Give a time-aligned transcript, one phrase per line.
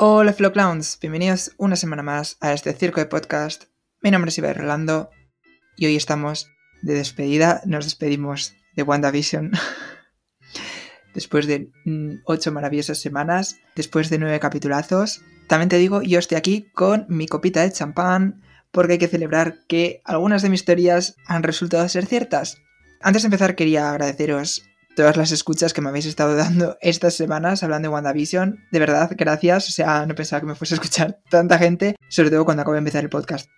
[0.00, 3.64] Hola Flow Clowns, bienvenidos una semana más a este circo de podcast.
[4.00, 5.10] Mi nombre es Ibai Rolando
[5.76, 9.50] y hoy estamos de despedida, nos despedimos de WandaVision.
[11.14, 15.20] después de mm, ocho maravillosas semanas, después de nueve capitulazos.
[15.48, 18.40] También te digo, yo estoy aquí con mi copita de champán
[18.70, 22.58] porque hay que celebrar que algunas de mis teorías han resultado ser ciertas.
[23.00, 24.62] Antes de empezar quería agradeceros
[24.98, 28.58] todas las escuchas que me habéis estado dando estas semanas hablando de WandaVision.
[28.72, 29.68] De verdad, gracias.
[29.68, 32.72] O sea, no pensaba que me fuese a escuchar tanta gente, sobre todo cuando acabo
[32.72, 33.48] de empezar el podcast.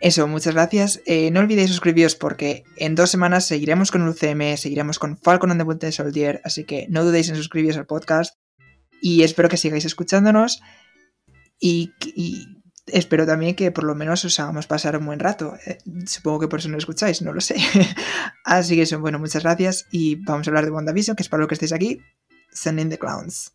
[0.00, 1.02] Eso, muchas gracias.
[1.04, 5.60] Eh, no olvidéis suscribiros porque en dos semanas seguiremos con UCM, seguiremos con Falcon and
[5.60, 8.34] the Winter Soldier, así que no dudéis en suscribiros al podcast.
[9.02, 10.62] Y espero que sigáis escuchándonos
[11.60, 11.92] y,
[12.92, 15.56] espero también que por lo menos os hagamos pasar un buen rato.
[15.66, 17.56] Eh, supongo que por eso no lo escucháis, no lo sé.
[18.44, 21.40] así que eso, bueno, muchas gracias y vamos a hablar de WandaVision, que es para
[21.40, 22.00] lo que estéis aquí.
[22.52, 23.52] Sending the Clowns.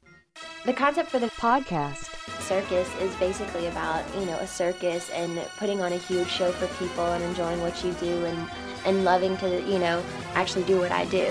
[0.66, 2.10] The concept for the podcast,
[2.40, 6.68] circus, is basically about, you know, a circus and putting on a huge show for
[6.80, 8.50] people and enjoying what you do and,
[8.86, 10.02] and loving to, you know,
[10.36, 11.28] actually do what I do.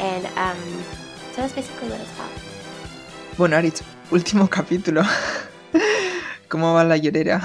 [0.00, 0.58] And um,
[1.32, 2.30] so that's basically what it's about.
[3.36, 5.02] Bueno, Aritz, último capítulo.
[6.52, 7.40] ¿Cómo va la llorera?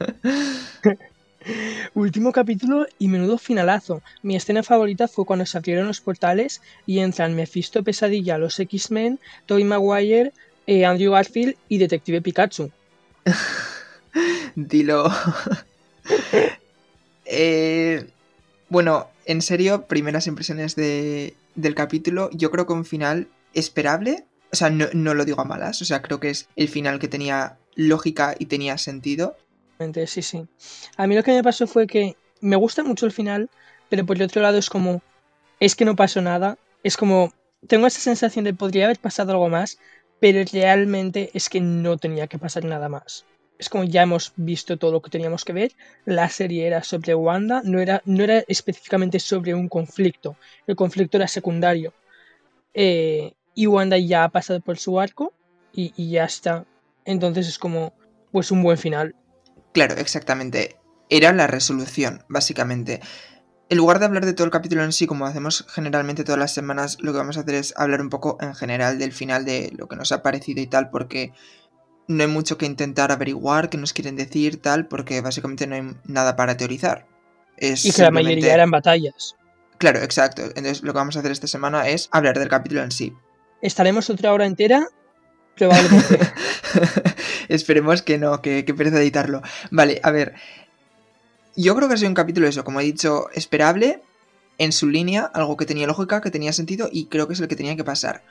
[1.94, 4.02] Último capítulo y menudo finalazo.
[4.24, 9.20] Mi escena favorita fue cuando se abrieron los portales y entran Mephisto Pesadilla, los X-Men,
[9.46, 10.32] Tobey Maguire,
[10.66, 12.72] eh, Andrew Garfield y Detective Pikachu.
[14.56, 15.08] Dilo.
[17.32, 18.10] Eh,
[18.68, 22.28] bueno, en serio, primeras impresiones de, del capítulo.
[22.32, 24.24] Yo creo que un final esperable.
[24.52, 25.80] O sea, no, no lo digo a malas.
[25.80, 29.36] O sea, creo que es el final que tenía lógica y tenía sentido.
[30.06, 30.46] Sí, sí.
[30.96, 33.48] A mí lo que me pasó fue que me gusta mucho el final,
[33.88, 35.02] pero por el otro lado es como,
[35.58, 36.58] es que no pasó nada.
[36.82, 37.32] Es como,
[37.66, 39.78] tengo esa sensación de podría haber pasado algo más,
[40.20, 43.24] pero realmente es que no tenía que pasar nada más.
[43.58, 45.72] Es como ya hemos visto todo lo que teníamos que ver.
[46.04, 50.36] La serie era sobre Wanda, no era, no era específicamente sobre un conflicto.
[50.66, 51.92] El conflicto era secundario.
[52.74, 55.32] Eh, y Wanda ya ha pasado por su arco
[55.72, 56.66] y, y ya está.
[57.04, 57.94] Entonces es como,
[58.32, 59.14] pues un buen final.
[59.72, 60.76] Claro, exactamente.
[61.08, 63.00] Era la resolución, básicamente.
[63.68, 66.52] En lugar de hablar de todo el capítulo en sí, como hacemos generalmente todas las
[66.52, 69.72] semanas, lo que vamos a hacer es hablar un poco en general del final de
[69.76, 71.32] lo que nos ha parecido y tal, porque
[72.08, 75.82] no hay mucho que intentar averiguar, qué nos quieren decir, tal, porque básicamente no hay
[76.04, 77.06] nada para teorizar.
[77.58, 79.36] y que la mayoría eran batallas.
[79.78, 80.42] Claro, exacto.
[80.42, 83.14] Entonces lo que vamos a hacer esta semana es hablar del capítulo en sí.
[83.62, 84.88] Estaremos otra hora entera
[85.68, 86.32] Probablemente.
[87.48, 89.42] Esperemos que no, que, que pereza editarlo.
[89.70, 90.34] Vale, a ver.
[91.54, 94.02] Yo creo que ha sido un capítulo eso, como he dicho, esperable,
[94.56, 97.48] en su línea, algo que tenía lógica, que tenía sentido y creo que es el
[97.48, 98.22] que tenía que pasar.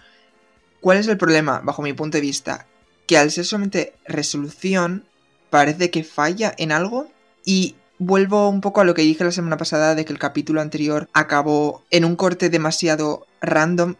[0.82, 2.66] ¿Cuál es el problema, bajo mi punto de vista?
[3.06, 5.06] Que al ser solamente resolución,
[5.52, 7.12] parece que falla en algo
[7.46, 10.62] y vuelvo un poco a lo que dije la semana pasada de que el capítulo
[10.62, 13.96] anterior acabó en un corte demasiado random.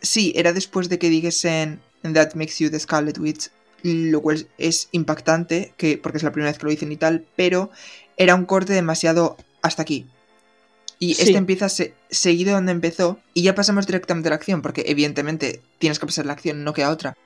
[0.00, 3.50] Sí, era después de que dijesen That Makes You the Scarlet Witch,
[3.82, 7.24] lo cual es impactante, que, porque es la primera vez que lo dicen y tal,
[7.36, 7.70] pero
[8.16, 10.06] era un corte demasiado hasta aquí.
[10.98, 11.68] Y este empieza
[12.10, 16.26] seguido donde empezó y ya pasamos directamente a la acción, porque evidentemente tienes que pasar
[16.26, 17.16] la acción, no queda otra.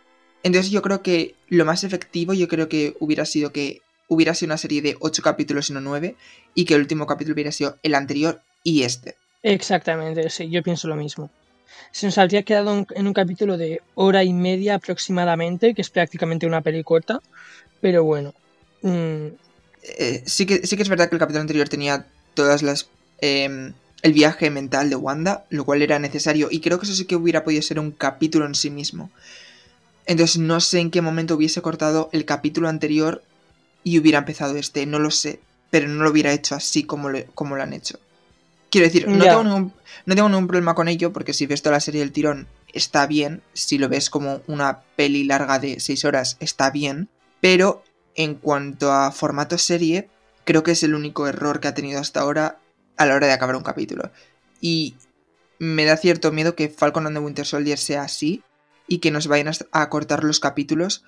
[0.44, 4.50] Entonces yo creo que lo más efectivo, yo creo que hubiera sido que hubiera sido
[4.50, 6.14] una serie de 8 capítulos y no 9,
[6.54, 9.16] y que el último capítulo hubiera sido el anterior y este.
[9.42, 11.30] Exactamente, sí, yo pienso lo mismo
[11.92, 16.46] se nos habría quedado en un capítulo de hora y media aproximadamente, que es prácticamente
[16.46, 17.20] una peli corta,
[17.80, 18.34] pero bueno.
[18.82, 19.28] Mm.
[19.82, 22.88] Eh, sí, que, sí que es verdad que el capítulo anterior tenía todas las...
[23.20, 27.06] Em, el viaje mental de Wanda, lo cual era necesario, y creo que eso sí
[27.06, 29.10] que hubiera podido ser un capítulo en sí mismo.
[30.04, 33.22] Entonces no sé en qué momento hubiese cortado el capítulo anterior
[33.82, 35.40] y hubiera empezado este, no lo sé,
[35.70, 37.98] pero no lo hubiera hecho así como como lo han hecho.
[38.74, 39.22] Quiero decir, no,
[40.04, 43.40] tengo ningún, problema con ello, porque si ves toda la serie del tirón, está bien.
[43.52, 47.08] Si lo ves como una peli larga de 6 horas, está bien.
[47.40, 47.84] Pero
[48.16, 50.08] en cuanto a formato serie,
[50.42, 52.58] creo que es el único error que ha tenido hasta ahora
[52.96, 54.10] a la hora de acabar un capítulo.
[54.60, 54.96] Y
[55.60, 58.42] me da cierto miedo que Falcon and the Winter Soldier sea así
[58.88, 61.04] y que nos vayan a cortar los capítulos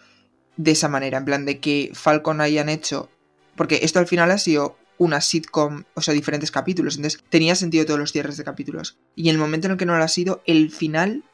[0.57, 1.19] de esa manera.
[1.19, 3.11] En plan de que Falcon hayan hecho.
[3.57, 6.97] Porque esto al final ha sido una sitcom, o sea, diferentes capítulos.
[6.97, 8.99] Entonces tenía sentido todos los cierres de capítulos.
[9.15, 11.25] Y en el momento en el que no lo ha sido, el final,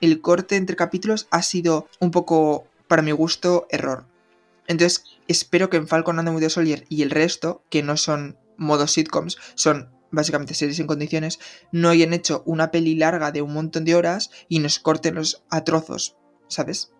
[0.00, 4.06] el corte entre capítulos ha sido un poco, para mi gusto, error.
[4.66, 8.38] Entonces espero que en Falcon and the Winter Soldier y el resto, que no son
[8.56, 11.40] modos sitcoms, son básicamente series en condiciones,
[11.72, 15.42] no hayan hecho una peli larga de un montón de horas y nos corten los
[15.50, 16.16] a trozos,
[16.48, 16.92] ¿sabes?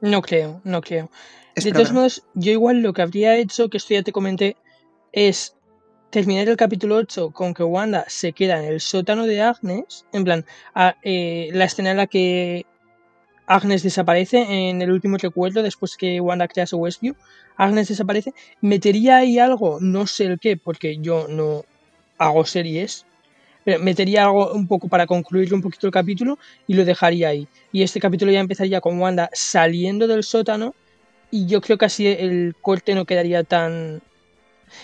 [0.00, 1.10] No creo, no creo.
[1.56, 4.56] De todos modos, yo igual lo que habría hecho, que esto ya te comenté,
[5.12, 5.56] es
[6.10, 10.24] terminar el capítulo 8 con que Wanda se queda en el sótano de Agnes, en
[10.24, 12.66] plan, a- eh, la escena en la que
[13.46, 17.14] Agnes desaparece en el último recuerdo después que Wanda crea su Westview,
[17.56, 21.64] Agnes desaparece, metería ahí algo, no sé el qué, porque yo no
[22.18, 23.06] hago series,
[23.64, 27.48] pero metería algo un poco para concluir un poquito el capítulo y lo dejaría ahí.
[27.72, 30.74] Y este capítulo ya empezaría con Wanda saliendo del sótano
[31.30, 34.02] y yo creo que así el corte no quedaría tan...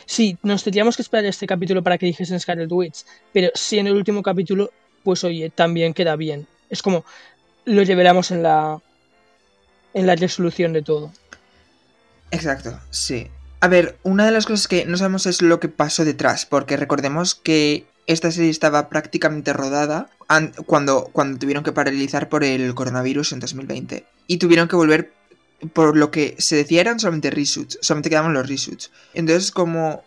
[0.04, 3.86] Sí, nos tendríamos que esperar este capítulo para que dijesen Scarlet Witch, pero si en
[3.86, 4.70] el último capítulo,
[5.04, 6.46] pues oye, también queda bien.
[6.70, 7.04] Es como
[7.64, 8.80] lo revelamos en la
[9.94, 11.12] en la resolución de todo.
[12.30, 13.28] Exacto, sí.
[13.60, 16.76] A ver, una de las cosas que no sabemos es lo que pasó detrás, porque
[16.76, 22.74] recordemos que esta serie estaba prácticamente rodada an- cuando, cuando tuvieron que paralizar por el
[22.74, 24.04] coronavirus en 2020.
[24.26, 25.12] Y tuvieron que volver,
[25.72, 28.90] por lo que se decía eran solamente reshoots, solamente quedaban los reshoots.
[29.14, 30.02] Entonces como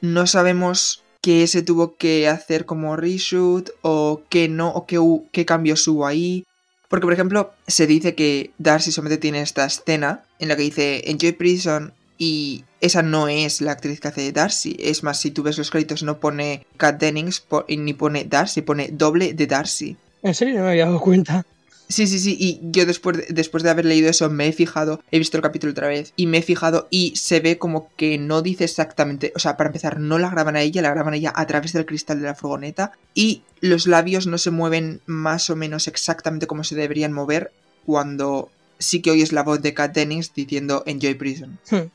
[0.00, 4.98] no sabemos qué se tuvo que hacer como reshoot o qué no, o qué,
[5.30, 6.44] qué cambios hubo ahí.
[6.88, 11.10] Porque, por ejemplo, se dice que Darcy solamente tiene esta escena en la que dice
[11.10, 14.76] Enjoy Prison y esa no es la actriz que hace Darcy.
[14.78, 18.90] Es más, si tú ves los créditos no pone Kat Dennings ni pone Darcy, pone
[18.92, 19.96] doble de Darcy.
[20.22, 21.46] En serio, no me había dado cuenta.
[21.92, 25.02] Sí, sí, sí, y yo después de, después de haber leído eso me he fijado,
[25.10, 28.16] he visto el capítulo otra vez y me he fijado y se ve como que
[28.16, 31.18] no dice exactamente, o sea, para empezar, no la graban a ella, la graban a
[31.18, 35.50] ella a través del cristal de la furgoneta y los labios no se mueven más
[35.50, 37.52] o menos exactamente como se deberían mover
[37.84, 41.58] cuando sí que oyes la voz de Kat Dennings diciendo Enjoy Prison.
[41.70, 41.90] Hmm.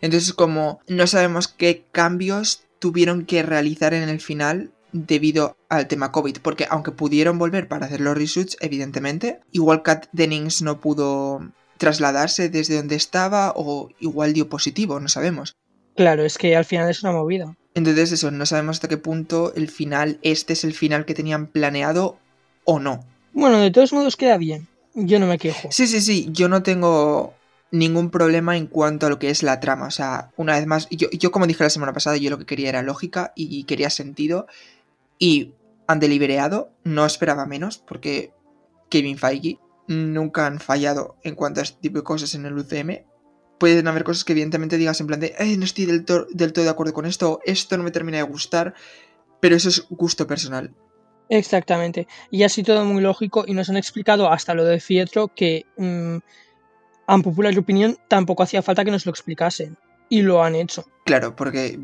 [0.00, 6.12] Entonces, como no sabemos qué cambios tuvieron que realizar en el final debido al tema
[6.12, 11.52] COVID, porque aunque pudieron volver para hacer los reshoots, evidentemente, igual Kat Dennings no pudo
[11.78, 15.56] trasladarse desde donde estaba o igual dio positivo, no sabemos.
[15.94, 17.56] Claro, es que al final es una movida.
[17.74, 21.46] Entonces eso, no sabemos hasta qué punto el final, este es el final que tenían
[21.46, 22.18] planeado
[22.64, 23.04] o no.
[23.32, 24.66] Bueno, de todos modos queda bien.
[24.94, 25.68] Yo no me quejo.
[25.70, 27.34] Sí, sí, sí, yo no tengo
[27.70, 29.86] ningún problema en cuanto a lo que es la trama.
[29.86, 32.46] O sea, una vez más, yo, yo como dije la semana pasada, yo lo que
[32.46, 34.46] quería era lógica y quería sentido.
[35.18, 35.54] Y
[35.86, 38.32] han deliberado, no esperaba menos, porque
[38.90, 39.58] Kevin Feige
[39.88, 43.04] nunca han fallado en cuanto a este tipo de cosas en el UCM.
[43.58, 46.52] Pueden haber cosas que evidentemente digas en plan de, "Eh, no estoy del, to- del
[46.52, 48.74] todo de acuerdo con esto, esto no me termina de gustar,
[49.40, 50.74] pero eso es gusto personal.
[51.28, 52.06] Exactamente.
[52.30, 56.16] Y así todo muy lógico y nos han explicado hasta lo de Fietro que, mm,
[57.08, 59.76] en popular opinión, tampoco hacía falta que nos lo explicasen.
[60.08, 60.84] Y lo han hecho.
[61.04, 61.80] Claro, porque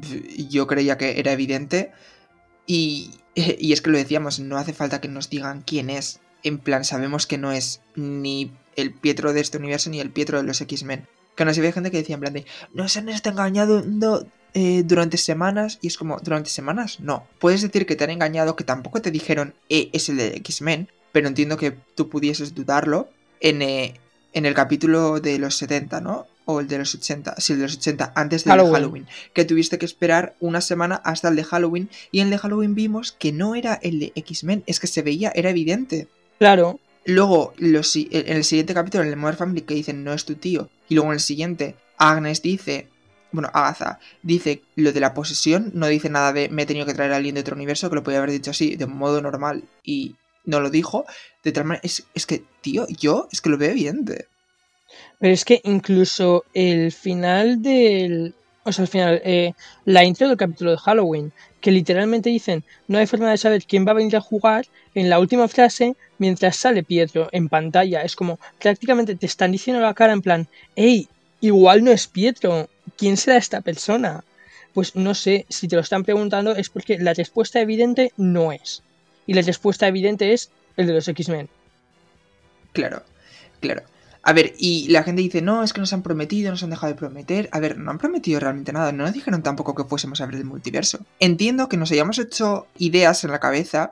[0.48, 1.92] yo creía que era evidente
[2.66, 6.20] y, es que lo decíamos, no hace falta que nos digan quién es.
[6.42, 10.38] En plan, sabemos que no es ni el Pietro de este universo ni el Pietro
[10.38, 11.06] de los X-Men.
[11.36, 14.82] Que no se ve gente que decía en plan de, nos han estado engañando eh,
[14.84, 17.00] durante semanas y es como, ¿durante semanas?
[17.00, 17.26] No.
[17.38, 20.88] Puedes decir que te han engañado, que tampoco te dijeron, eh, es el de X-Men,
[21.12, 23.08] pero entiendo que tú pudieses dudarlo
[23.40, 24.00] en, eh,
[24.34, 26.26] en el capítulo de los 70, ¿no?
[26.44, 28.74] O el de los 80, sí, el de los 80, antes del Halloween.
[28.74, 29.06] Halloween.
[29.32, 31.88] Que tuviste que esperar una semana hasta el de Halloween.
[32.10, 35.02] Y en el de Halloween vimos que no era el de X-Men, es que se
[35.02, 36.08] veía, era evidente.
[36.38, 40.24] Claro, Luego, los en el siguiente capítulo, en el Modern Family, que dicen no es
[40.24, 40.70] tu tío.
[40.88, 42.88] Y luego en el siguiente, Agnes dice,
[43.32, 46.94] bueno, Agatha dice lo de la posesión, no dice nada de me he tenido que
[46.94, 49.64] traer a alguien de otro universo, que lo podía haber dicho así, de modo normal,
[49.82, 51.04] y no lo dijo.
[51.42, 54.28] De tal manera, es, es que, tío, yo es que lo veo evidente.
[55.22, 58.34] Pero es que incluso el final del.
[58.64, 59.52] O sea, al final, eh,
[59.84, 63.86] la intro del capítulo de Halloween, que literalmente dicen no hay forma de saber quién
[63.86, 68.16] va a venir a jugar, en la última frase, mientras sale Pietro en pantalla, es
[68.16, 71.08] como prácticamente te están diciendo la cara en plan, hey,
[71.40, 74.24] igual no es Pietro, ¿quién será esta persona?
[74.74, 78.82] Pues no sé, si te lo están preguntando es porque la respuesta evidente no es.
[79.28, 81.48] Y la respuesta evidente es el de los X-Men.
[82.72, 83.04] Claro,
[83.60, 83.84] claro.
[84.24, 86.92] A ver, y la gente dice, no, es que nos han prometido, nos han dejado
[86.92, 87.48] de prometer.
[87.52, 90.36] A ver, no han prometido realmente nada, no nos dijeron tampoco que fuésemos a ver
[90.36, 91.00] el multiverso.
[91.18, 93.90] Entiendo que nos hayamos hecho ideas en la cabeza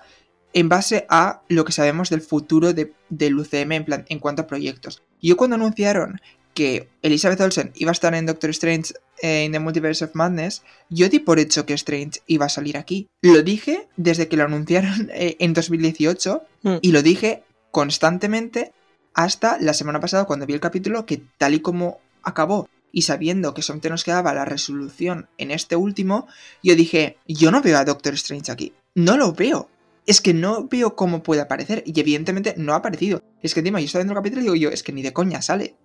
[0.52, 4.42] en base a lo que sabemos del futuro de- del UCM en, plan, en cuanto
[4.42, 5.02] a proyectos.
[5.20, 6.20] Yo cuando anunciaron
[6.54, 10.62] que Elizabeth Olsen iba a estar en Doctor Strange eh, in the Multiverse of Madness,
[10.88, 13.06] yo di por hecho que Strange iba a salir aquí.
[13.22, 16.76] Lo dije desde que lo anunciaron eh, en 2018 Mm.
[16.82, 18.72] y lo dije constantemente
[19.14, 23.54] hasta la semana pasada cuando vi el capítulo que tal y como acabó y sabiendo
[23.54, 26.26] que solamente nos quedaba la resolución en este último,
[26.62, 29.68] yo dije, yo no veo a Doctor Strange aquí, no lo veo.
[30.06, 33.22] Es que no veo cómo puede aparecer y evidentemente no ha aparecido.
[33.42, 35.12] Es que encima yo estaba viendo el capítulo y digo yo, es que ni de
[35.12, 35.76] coña sale.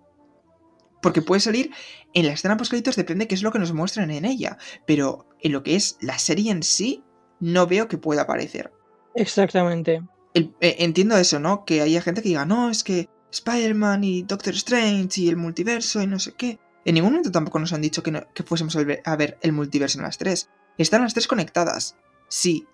[1.02, 1.70] Porque puede salir
[2.14, 4.58] en la escena post depende qué es lo que nos muestran en ella.
[4.86, 7.04] Pero en lo que es la serie en sí,
[7.38, 8.72] no veo que pueda aparecer.
[9.14, 10.02] Exactamente.
[10.34, 11.64] El- eh, entiendo eso, ¿no?
[11.64, 16.02] Que haya gente que diga, no, es que Spider-Man y Doctor Strange y el multiverso
[16.02, 16.58] y no sé qué.
[16.84, 20.04] En ningún momento tampoco nos han dicho que, que fuésemos a ver, el multiverso en
[20.04, 20.48] las tres.
[20.78, 21.96] Están las tres conectadas.
[22.28, 22.66] Sí.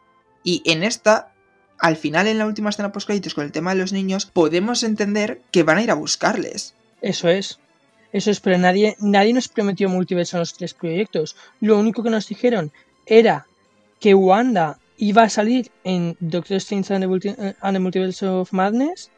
[0.44, 1.32] Y en esta,
[1.78, 5.40] al final, en la última escena post con el tema de los niños, podemos entender
[5.50, 6.75] que van a ir a buscarles.
[7.00, 7.59] Eso es.
[8.12, 11.35] Eso es, pero nadie, nadie nos prometió multiverso en los tres proyectos.
[11.61, 12.71] Lo único que nos dijeron
[13.06, 13.47] era
[13.99, 18.26] que Wanda iba a salir en Doctor Strange and the, Multi- eh, and the Multiverse
[18.26, 19.11] of Madness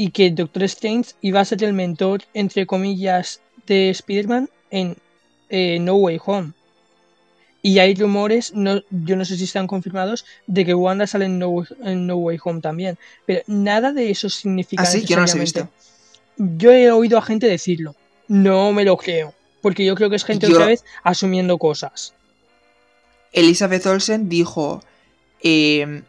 [0.00, 4.96] y que Doctor Strange iba a ser el mentor, entre comillas, de Spider-Man en
[5.48, 6.52] eh, No Way Home.
[7.62, 11.40] Y hay rumores, no, yo no sé si están confirmados, de que Wanda sale en
[11.40, 12.96] No, en No Way Home también.
[13.26, 15.68] Pero nada de eso significa Así, yo no los he visto.
[16.36, 17.96] yo he oído a gente decirlo.
[18.28, 19.34] No me lo creo.
[19.60, 22.14] Porque yo creo que es gente Yo- otra vez asumiendo cosas.
[23.32, 24.80] Elizabeth Olsen dijo
[25.42, 26.02] eh,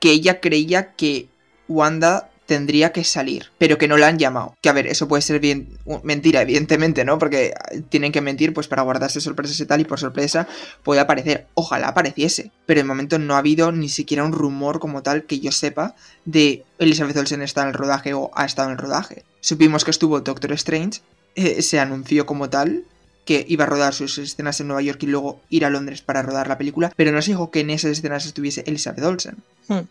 [0.00, 1.28] que ella creía que
[1.68, 4.54] Wanda tendría que salir, pero que no la han llamado.
[4.60, 5.68] Que a ver, eso puede ser bien
[6.02, 7.18] mentira, evidentemente, ¿no?
[7.18, 7.54] Porque
[7.88, 10.46] tienen que mentir pues para guardarse sorpresas y tal, y por sorpresa
[10.82, 11.46] puede aparecer.
[11.54, 15.40] Ojalá apareciese, pero de momento no ha habido ni siquiera un rumor como tal que
[15.40, 15.94] yo sepa
[16.24, 19.24] de Elizabeth Olsen está en el rodaje o ha estado en el rodaje.
[19.40, 21.00] Supimos que estuvo Doctor Strange,
[21.34, 22.84] eh, se anunció como tal,
[23.24, 26.22] que iba a rodar sus escenas en Nueva York y luego ir a Londres para
[26.22, 29.36] rodar la película, pero no se dijo que en esas escenas estuviese Elizabeth Olsen.
[29.68, 29.82] Hmm.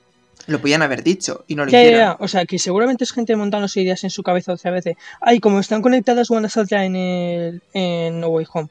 [0.48, 2.00] Lo podían haber dicho y no lo Ya, hicieron.
[2.00, 2.18] ya.
[2.20, 5.40] O sea, que seguramente es gente montándose ideas en su cabeza otra vez de, ay,
[5.40, 8.70] como están conectadas, Wanda saldrá en, el, en No Way Home.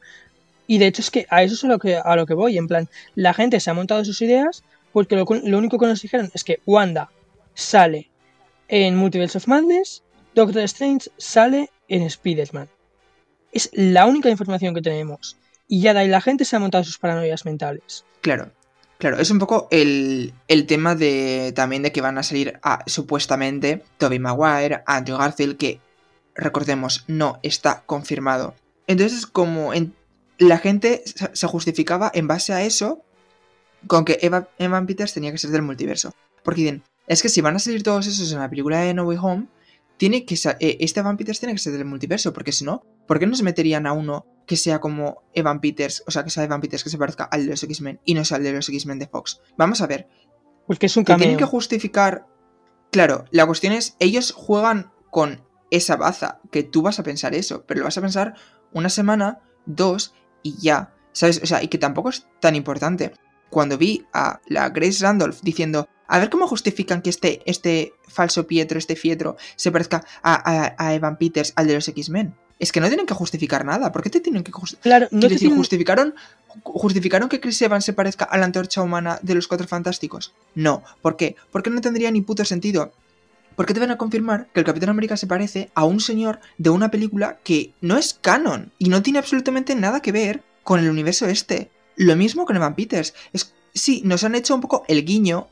[0.67, 2.59] Y de hecho es que a eso es a lo que, a lo que voy.
[2.59, 4.63] En plan, la gente se ha montado sus ideas
[4.93, 7.11] porque lo, lo único que nos dijeron es que Wanda
[7.55, 8.09] sale
[8.69, 10.03] en Multiverse of Madness,
[10.35, 12.69] Doctor Strange sale en Spider-Man.
[13.53, 15.37] Es la única información que tenemos.
[15.67, 18.05] Y ya de ahí la gente se ha montado sus paranoias mentales.
[18.21, 18.51] Claro,
[19.01, 22.85] claro, es un poco el, el tema de también de que van a salir a,
[22.87, 25.81] supuestamente Tobey Maguire, Andrew Garfield, que
[26.35, 28.55] recordemos, no está confirmado.
[28.87, 29.73] Entonces, como
[30.39, 33.03] la gente se justificaba en base a eso,
[33.87, 36.15] con que Eva, Evan Peters tenía que ser del multiverso.
[36.43, 39.05] Porque dicen, es que si van a salir todos esos en la película de No
[39.05, 39.47] Way Home,
[39.97, 43.19] tiene que eh, este Evan Peters tiene que ser del multiverso, porque si no, ¿por
[43.19, 46.43] qué no se meterían a uno que sea como Evan Peters, o sea, que sea
[46.43, 48.69] Evan Peters que se parezca al de los X-Men y no sea el de los
[48.69, 49.41] X-Men de Fox?
[49.57, 50.09] Vamos a ver,
[50.67, 51.21] Porque es un que cameo.
[51.23, 52.27] tienen que justificar.
[52.91, 57.65] Claro, la cuestión es, ellos juegan con esa baza, que tú vas a pensar eso,
[57.65, 58.35] pero lo vas a pensar
[58.73, 61.41] una semana, dos y ya, ¿sabes?
[61.45, 63.13] O sea, y que tampoco es tan importante.
[63.51, 68.49] Cuando vi a la Grace Randolph diciendo, a ver cómo justifican que este, este falso
[68.49, 72.35] Pietro, este Fietro, se parezca a, a- a Evan Peters, al de los X-Men.
[72.61, 73.91] Es que no tienen que justificar nada.
[73.91, 74.83] ¿Por qué te tienen que justificar?
[74.83, 76.15] Claro, no decir, tienen- ¿justificaron,
[76.63, 80.33] ¿justificaron que Chris Evans se parezca a la antorcha humana de los Cuatro Fantásticos?
[80.55, 80.83] No.
[81.03, 81.37] ¿Por qué?
[81.51, 82.93] Porque no tendría ni puto sentido.
[83.57, 86.41] ¿Por qué te van a confirmar que el Capitán América se parece a un señor
[86.59, 90.81] de una película que no es canon y no tiene absolutamente nada que ver con
[90.81, 91.71] el universo este?
[91.97, 93.13] Lo mismo con Evan Peters.
[93.33, 95.49] Es, sí, nos han hecho un poco el guiño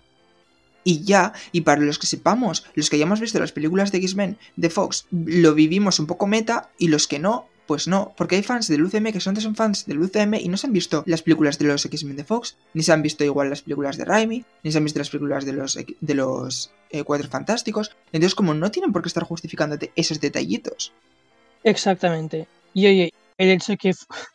[0.91, 4.39] y ya, y para los que sepamos, los que hayamos visto las películas de X-Men
[4.57, 8.43] de Fox, lo vivimos un poco meta y los que no, pues no, porque hay
[8.43, 11.21] fans del UCM que son, son fans del UCM y no se han visto las
[11.21, 14.43] películas de los X-Men de Fox, ni se han visto igual las películas de Raimi,
[14.63, 18.35] ni se han visto las películas de los, X- de los eh, Cuatro Fantásticos, entonces
[18.35, 20.93] como no tienen por qué estar justificándote esos detallitos.
[21.65, 22.47] Exactamente.
[22.73, 23.93] Y oye, el hecho que,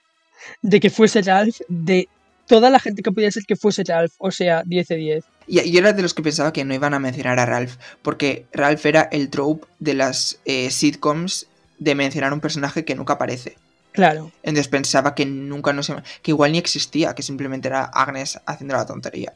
[0.62, 2.08] de que fuese Ralph, de
[2.48, 5.24] toda la gente que pudiera ser que fuese Ralph, o sea, 10 de 10.
[5.48, 8.46] Y yo era de los que pensaba que no iban a mencionar a Ralph, porque
[8.54, 11.48] Ralph era el trope de las eh, sitcoms
[11.80, 13.58] de mencionar un personaje que nunca aparece.
[13.92, 14.32] Claro.
[14.42, 15.94] Entonces pensaba que nunca no se...
[16.22, 19.34] que igual ni existía, que simplemente era Agnes haciendo la tontería.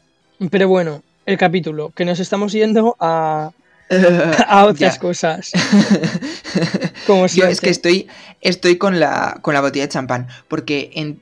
[0.49, 3.51] Pero bueno, el capítulo, que nos estamos yendo a,
[4.47, 4.99] a otras Ya.
[4.99, 5.51] cosas.
[7.07, 8.07] Como Yo es que estoy,
[8.41, 11.21] estoy con, la, con la botella de champán, porque en-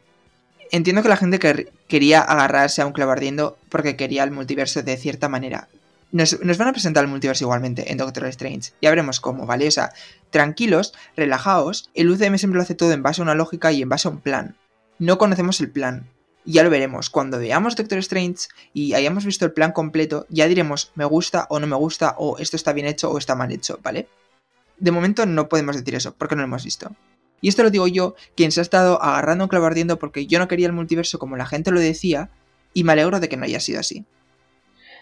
[0.71, 4.83] entiendo que la gente quer- quería agarrarse a un clavo ardiendo porque quería el multiverso
[4.83, 5.67] de cierta manera.
[6.11, 8.71] Nos, nos van a presentar el multiverso igualmente en Doctor Strange.
[8.81, 9.67] Ya veremos cómo, ¿vale?
[9.67, 9.91] O sea,
[10.29, 11.89] tranquilos, relajaos.
[11.93, 14.11] El UCM siempre lo hace todo en base a una lógica y en base a
[14.11, 14.55] un plan.
[14.99, 16.07] No conocemos el plan.
[16.45, 17.09] Ya lo veremos.
[17.09, 21.59] Cuando veamos Doctor Strange y hayamos visto el plan completo, ya diremos me gusta o
[21.59, 24.07] no me gusta, o esto está bien hecho o está mal hecho, ¿vale?
[24.77, 26.91] De momento no podemos decir eso, porque no lo hemos visto.
[27.41, 30.39] Y esto lo digo yo, quien se ha estado agarrando un clavo ardiendo porque yo
[30.39, 32.29] no quería el multiverso como la gente lo decía,
[32.73, 34.05] y me alegro de que no haya sido así.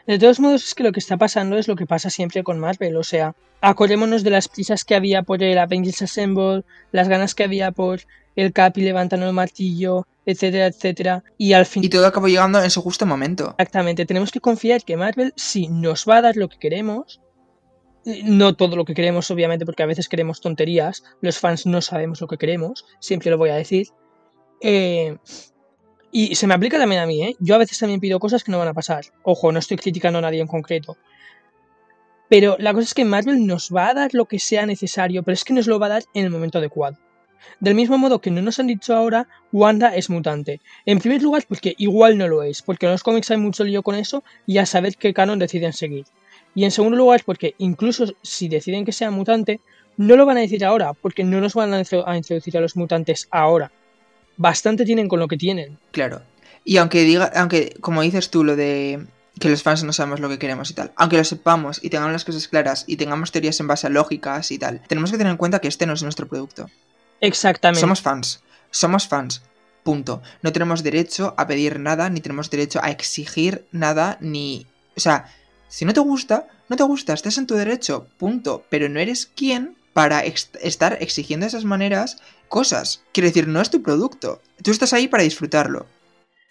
[0.06, 2.60] De todos modos, es que lo que está pasando es lo que pasa siempre con
[2.60, 2.98] Marvel.
[2.98, 7.46] O sea, acordémonos de las prisas que había por el Avengers Assemble, las ganas que
[7.46, 8.02] había por
[8.36, 11.24] el Capi levantando el martillo, etcétera, etcétera.
[11.38, 11.84] Y al fin.
[11.84, 13.56] Y todo acabó llegando en su justo momento.
[13.58, 17.22] Exactamente, tenemos que confiar que Marvel sí nos va a dar lo que queremos.
[18.06, 21.04] No todo lo que queremos, obviamente, porque a veces queremos tonterías.
[21.22, 23.88] Los fans no sabemos lo que queremos, siempre lo voy a decir.
[24.62, 25.18] Eh,
[26.12, 27.36] y se me aplica también a mí, ¿eh?
[27.40, 29.06] Yo a veces también pido cosas que no van a pasar.
[29.24, 30.98] Ojo, no estoy criticando a nadie en concreto.
[32.30, 35.34] Pero la cosa es que Marvel nos va a dar lo que sea necesario, pero
[35.34, 36.98] es que nos lo va a dar en el momento adecuado.
[37.60, 40.62] Del mismo modo que no nos han dicho ahora, Wanda es mutante.
[40.86, 43.84] En primer lugar, porque igual no lo es, porque en los cómics hay mucho lío
[43.84, 46.06] con eso y a saber qué canon deciden seguir.
[46.56, 49.60] Y en segundo lugar, porque incluso si deciden que sea mutante,
[49.98, 53.28] no lo van a decir ahora, porque no nos van a introducir a los mutantes
[53.32, 53.72] ahora
[54.38, 55.78] bastante tienen con lo que tienen.
[55.92, 56.22] Claro.
[56.64, 59.06] Y aunque diga, aunque como dices tú, lo de
[59.40, 62.14] que los fans no sabemos lo que queremos y tal, aunque lo sepamos y tengamos
[62.14, 65.32] las cosas claras y tengamos teorías en base a lógicas y tal, tenemos que tener
[65.32, 66.70] en cuenta que este no es nuestro producto.
[67.20, 67.82] Exactamente.
[67.82, 68.44] Somos fans.
[68.70, 69.44] Somos fans.
[69.84, 70.22] Punto.
[70.42, 74.66] No tenemos derecho a pedir nada, ni tenemos derecho a exigir nada, ni...
[74.96, 75.26] O sea,
[75.74, 78.06] si no te gusta, no te gusta, estás en tu derecho.
[78.20, 78.64] Punto.
[78.70, 83.02] Pero no eres quien para estar exigiendo de esas maneras cosas.
[83.12, 84.40] Quiero decir, no es tu producto.
[84.62, 85.88] Tú estás ahí para disfrutarlo.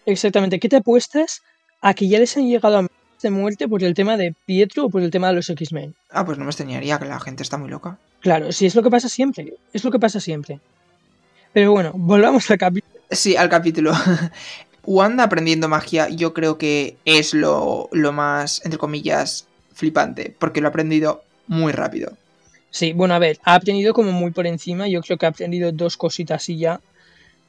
[0.07, 0.59] Exactamente.
[0.59, 1.43] ¿Qué te apuestas
[1.83, 2.87] a que ya les han llegado a
[3.23, 5.95] de muerte por el tema de Pietro o por el tema de los X-Men?
[6.11, 7.99] Ah, pues no me extrañaría que la gente está muy loca.
[8.19, 9.55] Claro, sí, es lo que pasa siempre.
[9.73, 10.59] Es lo que pasa siempre.
[11.52, 13.00] Pero bueno, volvamos al capítulo.
[13.09, 13.93] Sí, al capítulo.
[14.85, 20.69] Wanda aprendiendo magia, yo creo que es lo, lo más, entre comillas, flipante, porque lo
[20.69, 22.12] ha aprendido muy rápido.
[22.71, 24.89] Sí, bueno, a ver, ha aprendido como muy por encima.
[24.89, 26.81] Yo creo que ha aprendido dos cositas y ya.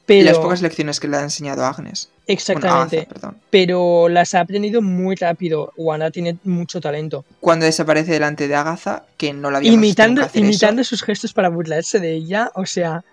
[0.06, 0.26] Pero...
[0.26, 2.10] Las pocas lecciones que le ha enseñado Agnes.
[2.28, 3.08] Exactamente.
[3.50, 5.72] pero las ha aprendido muy rápido.
[5.78, 7.24] Wanda tiene mucho talento.
[7.40, 12.00] Cuando desaparece delante de Agatha, que no la había Imitando, imitando sus gestos para burlarse
[12.00, 13.04] de ella, o sea.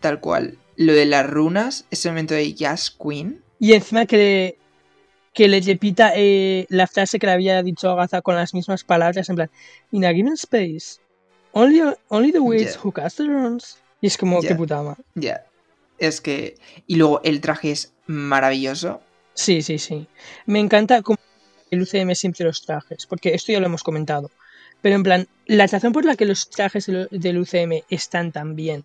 [0.00, 0.58] Tal cual.
[0.76, 3.43] Lo de las runas, ese momento de Jazz Queen.
[3.58, 4.58] Y encima que le,
[5.32, 9.28] que le repita eh, la frase que le había dicho Agatha con las mismas palabras,
[9.28, 9.50] en plan,
[9.92, 11.00] In a given space,
[11.56, 13.78] Only, only the ways who cast the runes.
[14.00, 14.96] Y es como, qué puta ama.
[15.14, 15.46] Ya.
[15.98, 16.56] Es que.
[16.88, 19.00] Y luego el traje es maravilloso.
[19.34, 20.08] Sí, sí, sí.
[20.46, 21.18] Me encanta cómo
[21.70, 24.32] el UCM siempre los trajes, porque esto ya lo hemos comentado.
[24.82, 28.84] Pero en plan, la razón por la que los trajes del UCM están tan bien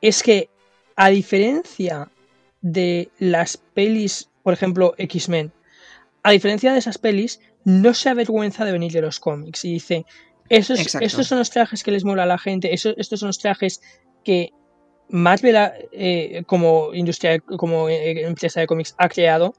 [0.00, 0.50] es que,
[0.96, 2.10] a diferencia
[2.62, 5.52] de las pelis, por ejemplo, X-Men,
[6.22, 10.04] a diferencia de esas pelis, no se avergüenza de venir de los cómics y dice,
[10.48, 13.80] esos, estos son los trajes que les mola a la gente, estos son los trajes
[14.24, 14.50] que
[15.08, 15.56] Marvel
[15.92, 19.54] eh, como industria, como eh, empresa de cómics ha creado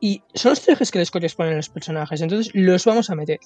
[0.00, 3.40] y son los trajes que les corresponden a los personajes, entonces los vamos a meter.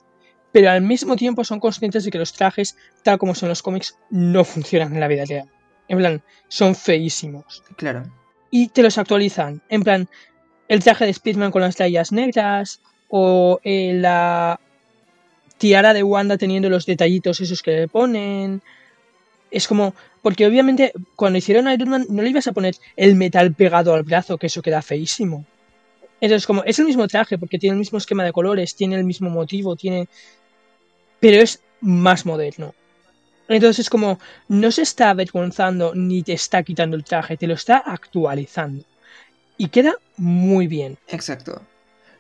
[0.53, 3.99] Pero al mismo tiempo son conscientes de que los trajes, tal como son los cómics,
[4.11, 5.51] no funcionan en la vida real.
[5.89, 7.63] En plan, son feísimos.
[7.77, 8.05] Claro.
[8.53, 9.63] Y te los actualizan.
[9.69, 10.09] En plan,
[10.69, 12.81] el traje de Speedman con las rayas negras,
[13.15, 14.59] o eh, la
[15.59, 18.63] tiara de Wanda teniendo los detallitos esos que le ponen.
[19.51, 23.55] Es como, porque obviamente cuando hicieron Iron Man no le ibas a poner el metal
[23.55, 25.45] pegado al brazo, que eso queda feísimo.
[26.23, 29.05] Entonces, como es el mismo traje, porque tiene el mismo esquema de colores, tiene el
[29.05, 30.09] mismo motivo, tiene.
[31.21, 32.75] Pero es más moderno.
[33.55, 37.55] Entonces, es como, no se está avergonzando ni te está quitando el traje, te lo
[37.55, 38.85] está actualizando.
[39.57, 40.99] Y queda muy bien.
[41.09, 41.63] Exacto.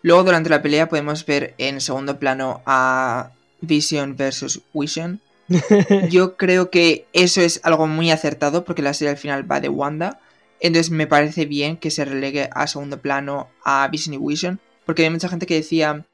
[0.03, 5.21] Luego durante la pelea podemos ver en segundo plano a Vision versus Vision.
[6.11, 9.68] Yo creo que eso es algo muy acertado porque la serie al final va de
[9.68, 10.21] Wanda.
[10.61, 14.61] Entonces me parece bien que se relegue a segundo plano a Vision y Vision.
[14.85, 16.05] Porque hay mucha gente que decía,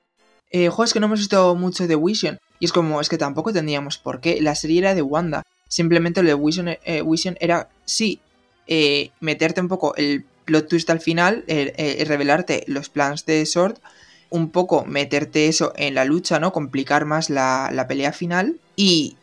[0.51, 2.39] eh, es que no hemos visto mucho de Vision.
[2.61, 4.41] Y es como, es que tampoco tendríamos por qué.
[4.41, 5.43] La serie era de Wanda.
[5.69, 8.21] Simplemente lo de Vision, eh, Vision era, sí,
[8.67, 13.45] eh, meterte un poco el plot twist al final, eh, eh, revelarte los plans de
[13.45, 13.77] Sword,
[14.31, 16.53] un poco meterte eso en la lucha, ¿no?
[16.53, 19.17] Complicar más la, pelea final y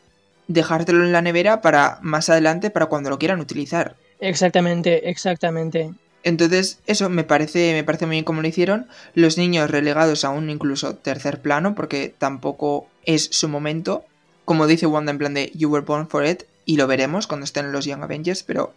[0.48, 3.96] dejártelo en la nevera para más adelante, para cuando lo quieran utilizar.
[4.20, 5.94] Exactamente, exactamente.
[6.26, 8.88] Entonces, eso me parece, me parece muy bien como lo hicieron.
[9.14, 14.04] Los niños relegados a un incluso tercer plano, porque tampoco es su momento.
[14.44, 17.46] Como dice Wanda en plan de You were born for it, y lo veremos cuando
[17.46, 18.74] estén en los Young Avengers, pero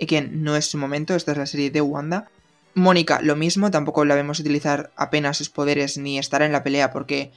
[0.00, 2.28] Again, no es su momento, esta es la serie de Wanda.
[2.74, 6.92] Mónica, lo mismo, tampoco la vemos utilizar apenas sus poderes ni estar en la pelea
[6.92, 7.30] porque,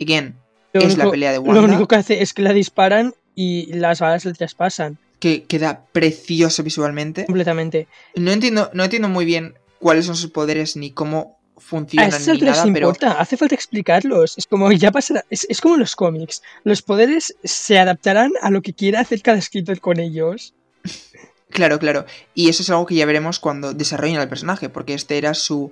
[0.00, 0.36] again,
[0.74, 1.60] es la pelea de Wanda.
[1.60, 4.98] Lo único que hace es que la disparan y las balas le traspasan.
[5.22, 7.26] Que queda precioso visualmente.
[7.26, 7.86] Completamente.
[8.16, 12.40] No entiendo, no entiendo muy bien cuáles son sus poderes ni cómo funcionan a ni
[12.40, 14.36] nada, pero importa, hace falta explicarlos.
[14.36, 16.42] Es como ya pasará, es, es como los cómics.
[16.64, 20.54] Los poderes se adaptarán a lo que quiera hacer cada escritor con ellos.
[21.50, 22.04] claro, claro.
[22.34, 25.70] Y eso es algo que ya veremos cuando desarrollen al personaje, porque este era su,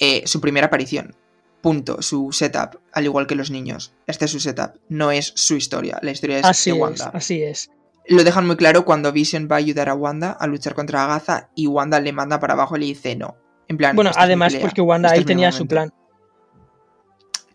[0.00, 1.14] eh, su primera aparición.
[1.60, 3.92] Punto, su setup, al igual que los niños.
[4.06, 5.98] Este es su setup, no es su historia.
[6.00, 7.10] La historia es Así de es, Wanda.
[7.12, 7.70] así es.
[8.08, 11.50] Lo dejan muy claro cuando Vision va a ayudar a Wanda a luchar contra Agatha
[11.54, 13.36] y Wanda le manda para abajo y le dice no.
[13.68, 15.74] En plan, Bueno, "Esta es mi además porque Wanda este ahí tenía su momento".
[15.74, 15.92] plan.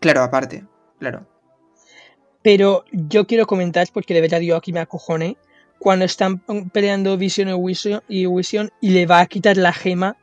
[0.00, 0.64] Claro, aparte,
[0.98, 1.26] claro.
[2.42, 5.36] Pero yo quiero comentar, porque de verdad yo aquí me acojone,
[5.78, 6.38] cuando están
[6.72, 10.16] peleando Vision y Vision y, Vision y le va a quitar la gema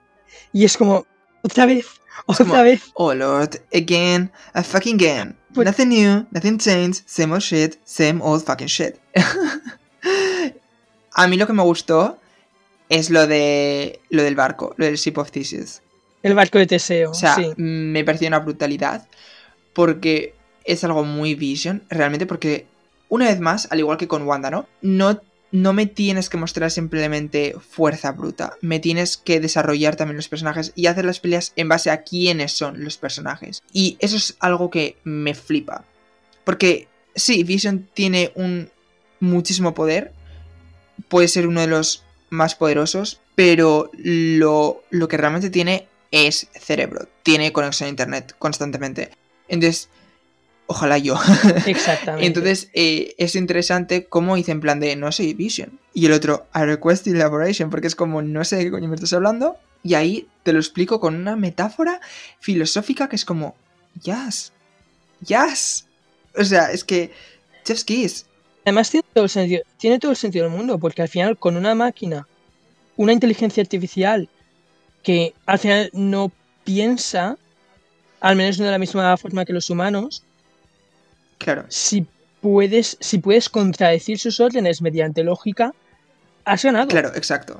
[0.51, 1.05] y es como,
[1.43, 1.85] otra vez,
[2.25, 2.81] otra como- vez.
[2.95, 5.37] Oh Lord, again, a fucking again.
[5.49, 8.97] But- Nothing new, nothing changed, same old shit, same old fucking shit.
[11.13, 12.19] a mí lo que me gustó
[12.89, 15.81] es lo de lo del barco, lo del Ship of Theseus.
[16.23, 17.51] El barco de Teseo, O sea, sí.
[17.57, 19.07] me pareció una brutalidad
[19.73, 22.65] porque es algo muy Vision, realmente porque
[23.09, 24.67] una vez más, al igual que con Wanda, ¿no?
[24.81, 25.21] No
[25.55, 30.73] no me tienes que mostrar simplemente fuerza bruta, me tienes que desarrollar también los personajes
[30.75, 33.63] y hacer las peleas en base a quiénes son los personajes.
[33.71, 35.85] Y eso es algo que me flipa.
[36.43, 38.69] Porque sí, Vision tiene un
[39.19, 40.13] muchísimo poder,
[41.07, 47.07] puede ser uno de los más poderosos, pero lo, lo que realmente tiene es cerebro,
[47.23, 49.11] tiene conexión a internet constantemente.
[49.47, 49.89] Entonces,
[50.67, 51.15] ojalá yo.
[51.65, 52.25] Exactamente.
[52.25, 55.79] Entonces eh, es interesante cómo dice en plan de no soy Vision.
[55.93, 58.95] Y el otro, I request elaboration, porque es como no sé de qué coño me
[58.95, 59.57] estás hablando.
[59.83, 62.01] Y ahí te lo explico con una metáfora
[62.39, 63.55] filosófica que es como,
[64.01, 64.51] yes,
[65.25, 65.85] yes.
[66.35, 67.11] O sea, es que,
[67.63, 68.25] Chef's Kiss.
[68.65, 71.55] Además tiene todo, el sentido, tiene todo el sentido del mundo, porque al final con
[71.55, 72.27] una máquina,
[72.97, 74.27] una inteligencia artificial
[75.03, 76.31] que al final no
[76.63, 77.37] piensa,
[78.19, 80.23] al menos no de la misma forma que los humanos,
[81.37, 82.07] Claro, si
[82.41, 85.73] puedes, si puedes contradecir sus órdenes mediante lógica,
[86.43, 86.87] has ganado.
[86.87, 87.59] claro, exacto,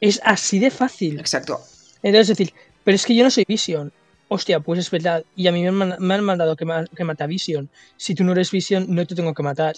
[0.00, 1.18] Es así de fácil.
[1.18, 1.60] exacto.
[2.02, 2.52] Entonces decir,
[2.84, 3.92] pero es que yo no soy Vision.
[4.28, 5.24] Hostia, pues es verdad.
[5.36, 7.68] Y a mí me han, man- me han mandado que, ma- que mata a Vision.
[7.96, 9.76] Si tú no eres Vision, no te tengo que matar.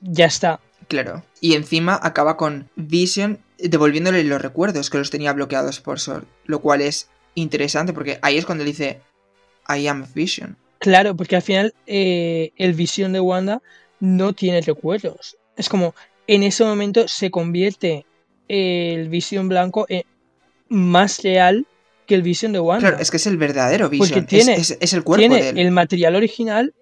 [0.00, 0.60] Ya está.
[0.88, 1.22] Claro.
[1.40, 6.24] Y encima acaba con Vision devolviéndole los recuerdos que los tenía bloqueados por Sword.
[6.46, 9.00] Lo cual es interesante porque ahí es cuando dice
[9.68, 10.56] I am Vision.
[10.78, 13.62] Claro, porque al final eh, el Vision de Wanda
[14.00, 15.36] no tiene recuerdos.
[15.56, 15.94] Es como,
[16.26, 18.04] en ese momento se convierte
[18.48, 20.04] el Vision blanco en
[20.68, 21.66] más real
[22.06, 22.88] que el Vision de Wanda.
[22.88, 24.08] Claro, es que es el verdadero Vision.
[24.08, 25.58] Porque tiene- es, es el cuerpo tiene de él.
[25.58, 26.74] el material original,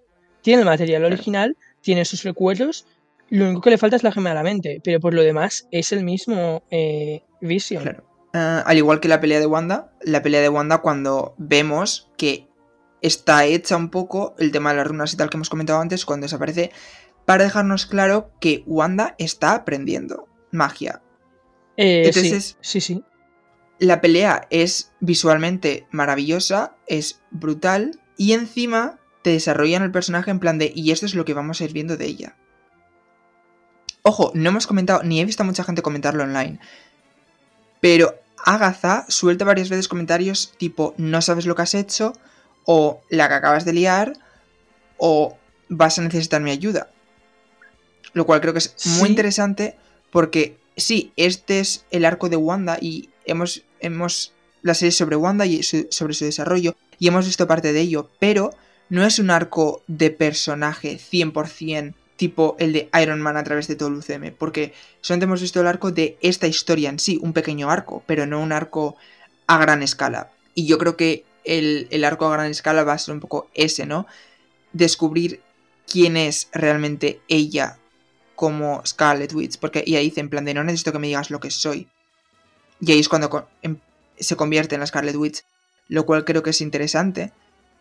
[0.42, 1.14] tiene el material Claro.
[1.14, 2.86] original, tiene sus recuerdos,
[3.30, 5.66] lo único que le falta es la gema de la mente, pero por lo demás
[5.70, 7.82] es el mismo eh, Vision.
[7.82, 8.04] Claro.
[8.34, 12.48] Ah, al igual que la pelea de Wanda, la pelea de Wanda cuando vemos que
[13.00, 16.04] está hecha un poco el tema de las runas y tal que hemos comentado antes,
[16.04, 16.70] cuando desaparece,
[17.26, 21.00] para dejarnos claro que Wanda está aprendiendo magia.
[21.76, 23.02] Eh, sí, Entonces- sí, sí.
[23.84, 30.56] La pelea es visualmente maravillosa, es brutal y encima te desarrollan el personaje en plan
[30.56, 32.34] de y esto es lo que vamos a ir viendo de ella.
[34.00, 36.60] Ojo, no hemos comentado, ni he visto a mucha gente comentarlo online,
[37.82, 42.14] pero Agatha suelta varias veces comentarios tipo no sabes lo que has hecho
[42.64, 44.14] o la que acabas de liar
[44.96, 45.36] o
[45.68, 46.88] vas a necesitar mi ayuda.
[48.14, 49.10] Lo cual creo que es muy Sí.
[49.10, 49.76] interesante
[50.10, 55.46] porque sí, este es el arco de Wanda y hemos, hemos la serie sobre Wanda
[55.46, 58.50] y su- sobre su desarrollo y hemos visto parte de ello, pero
[58.88, 63.74] no es un arco de personaje 100% tipo el de Iron Man a través de
[63.74, 67.32] todo el UCM, porque solamente hemos visto el arco de esta historia en sí, un
[67.32, 68.96] pequeño arco, pero no un arco
[69.48, 70.30] a gran escala.
[70.54, 73.50] Y yo creo que el, el arco a gran escala va a ser un poco
[73.54, 74.06] ese, ¿no?
[74.72, 75.40] Descubrir
[75.90, 77.78] quién es realmente ella
[78.36, 81.40] como Scarlet Witch, porque ella dice en plan de no necesito que me digas lo
[81.40, 81.88] que soy.
[82.84, 83.78] Y ahí es cuando em-
[84.18, 85.42] se convierte en la Scarlet Witch,
[85.88, 87.32] lo cual creo que es interesante.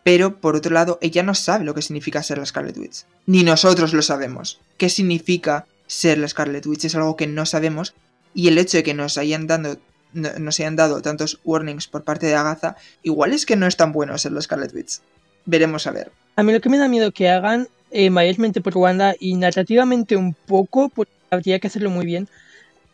[0.02, 3.04] Pero por otro lado, ella no sabe lo que significa ser la Scarlet Witch.
[3.26, 4.60] Ni nosotros lo sabemos.
[4.76, 6.84] ¿Qué significa ser la Scarlet Witch?
[6.84, 7.94] Es algo que no sabemos.
[8.34, 9.78] Y el hecho de que nos hayan dado,
[10.12, 13.76] no- nos hayan dado tantos warnings por parte de Agatha, igual es que no es
[13.76, 15.00] tan bueno ser la Scarlet Witch.
[15.46, 16.10] Veremos a ver.
[16.36, 20.16] A mí lo que me da miedo que hagan, eh, mayormente por Wanda y narrativamente
[20.16, 22.28] un poco, porque habría que hacerlo muy bien,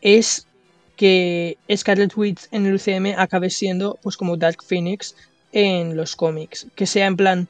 [0.01, 0.45] es
[1.01, 5.15] que Scarlet Witch en el UCM acabe siendo pues como Dark Phoenix
[5.51, 6.67] en los cómics.
[6.75, 7.49] Que sea en plan...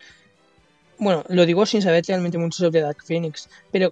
[0.97, 3.91] Bueno, lo digo sin saber realmente mucho sobre Dark Phoenix, pero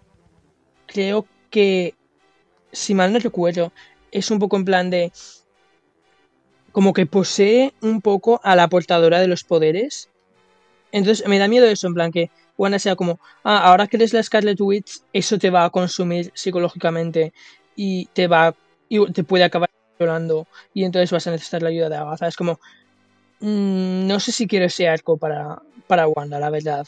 [0.85, 1.93] creo que,
[2.71, 3.73] si mal no recuerdo,
[4.13, 5.11] es un poco en plan de...
[6.71, 10.07] como que posee un poco a la portadora de los poderes.
[10.93, 14.13] Entonces me da miedo eso, en plan que Wanda sea como, ah, ahora que eres
[14.13, 17.33] la Scarlet Witch, eso te va a consumir psicológicamente
[17.75, 18.55] y te va
[18.89, 22.27] y te puede acabar violando y entonces vas a necesitar la ayuda de Agatha.
[22.27, 22.59] Es como,
[23.39, 26.87] mm, no sé si quiero ese arco para, para Wanda, la verdad.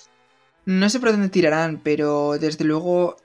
[0.66, 3.18] No sé por dónde tirarán, pero desde luego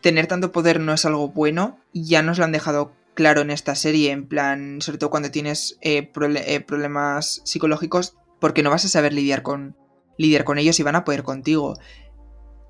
[0.00, 1.78] tener tanto poder no es algo bueno.
[1.92, 5.78] Ya nos lo han dejado claro en esta serie, en plan, sobre todo cuando tienes
[5.80, 9.76] eh, eh, problemas psicológicos, porque no vas a saber lidiar con,
[10.18, 11.74] lidiar con ellos y van a poder contigo.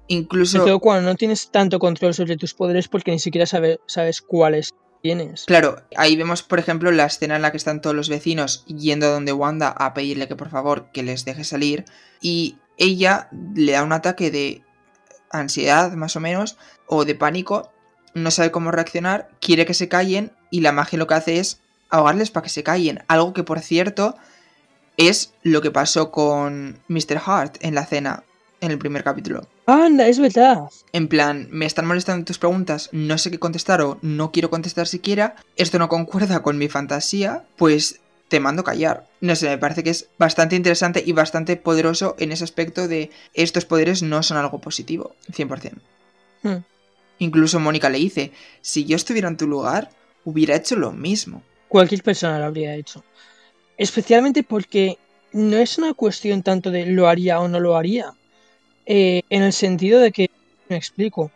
[0.09, 0.63] Incluso...
[0.63, 4.73] Pero cuando no tienes tanto control sobre tus poderes porque ni siquiera sabes cuáles
[5.47, 9.07] Claro, ahí vemos, por ejemplo, la escena en la que están todos los vecinos yendo
[9.07, 11.85] a donde Wanda a pedirle que por favor que les deje salir
[12.21, 14.63] y ella le da un ataque de
[15.31, 17.73] ansiedad, más o menos, o de pánico
[18.15, 21.61] no sabe cómo reaccionar, quiere que se callen y la magia lo que hace es
[21.91, 23.05] ahogarles para que se callen.
[23.09, 24.17] Algo que, por cierto,
[24.97, 27.21] es lo que pasó con Mr.
[27.25, 28.25] Hart en la cena,
[28.61, 29.47] en el primer capítulo.
[29.67, 30.71] Anda, es verdad.
[30.93, 34.87] En plan, me están molestando tus preguntas, no sé qué contestar o no quiero contestar
[34.87, 39.07] siquiera, esto no concuerda con mi fantasía, pues te mando callar.
[39.21, 43.11] No sé, me parece que es bastante interesante y bastante poderoso en ese aspecto de
[43.35, 45.73] estos poderes no son algo positivo, 100%.
[46.43, 46.57] Hmm.
[47.19, 49.91] Incluso Mónica le dice, si yo estuviera en tu lugar,
[50.25, 51.43] hubiera hecho lo mismo.
[51.69, 53.03] Cualquier persona lo habría hecho.
[53.79, 54.99] Especialmente porque
[55.33, 58.15] no es una cuestión tanto de lo haría o no lo haría.
[58.87, 60.31] Eh, en el sentido de que,
[60.69, 61.31] me explico,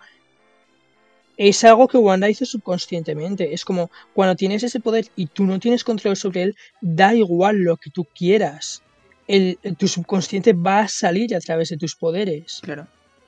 [1.36, 3.54] es algo que Wanda hizo subconscientemente.
[3.54, 7.56] Es como cuando tienes ese poder y tú no tienes control sobre él, da igual
[7.56, 8.82] lo que tú quieras.
[9.26, 12.60] El, tu subconsciente va a salir a través de tus poderes.
[12.62, 12.86] Claro.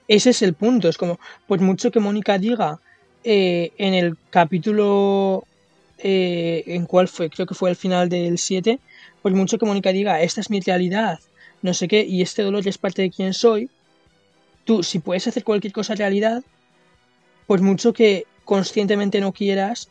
[0.08, 0.88] Ese es el punto.
[0.88, 2.80] Es como, pues mucho que Mónica diga
[3.24, 5.44] eh, en el capítulo.
[5.98, 7.30] Eh, ¿En cuál fue?
[7.30, 8.78] Creo que fue el final del 7.
[9.22, 11.20] Pues mucho que Mónica diga, esta es mi realidad,
[11.62, 13.70] no sé qué, y este dolor es parte de quien soy.
[14.64, 16.42] Tú, si puedes hacer cualquier cosa realidad,
[17.46, 19.88] pues mucho que conscientemente no quieras,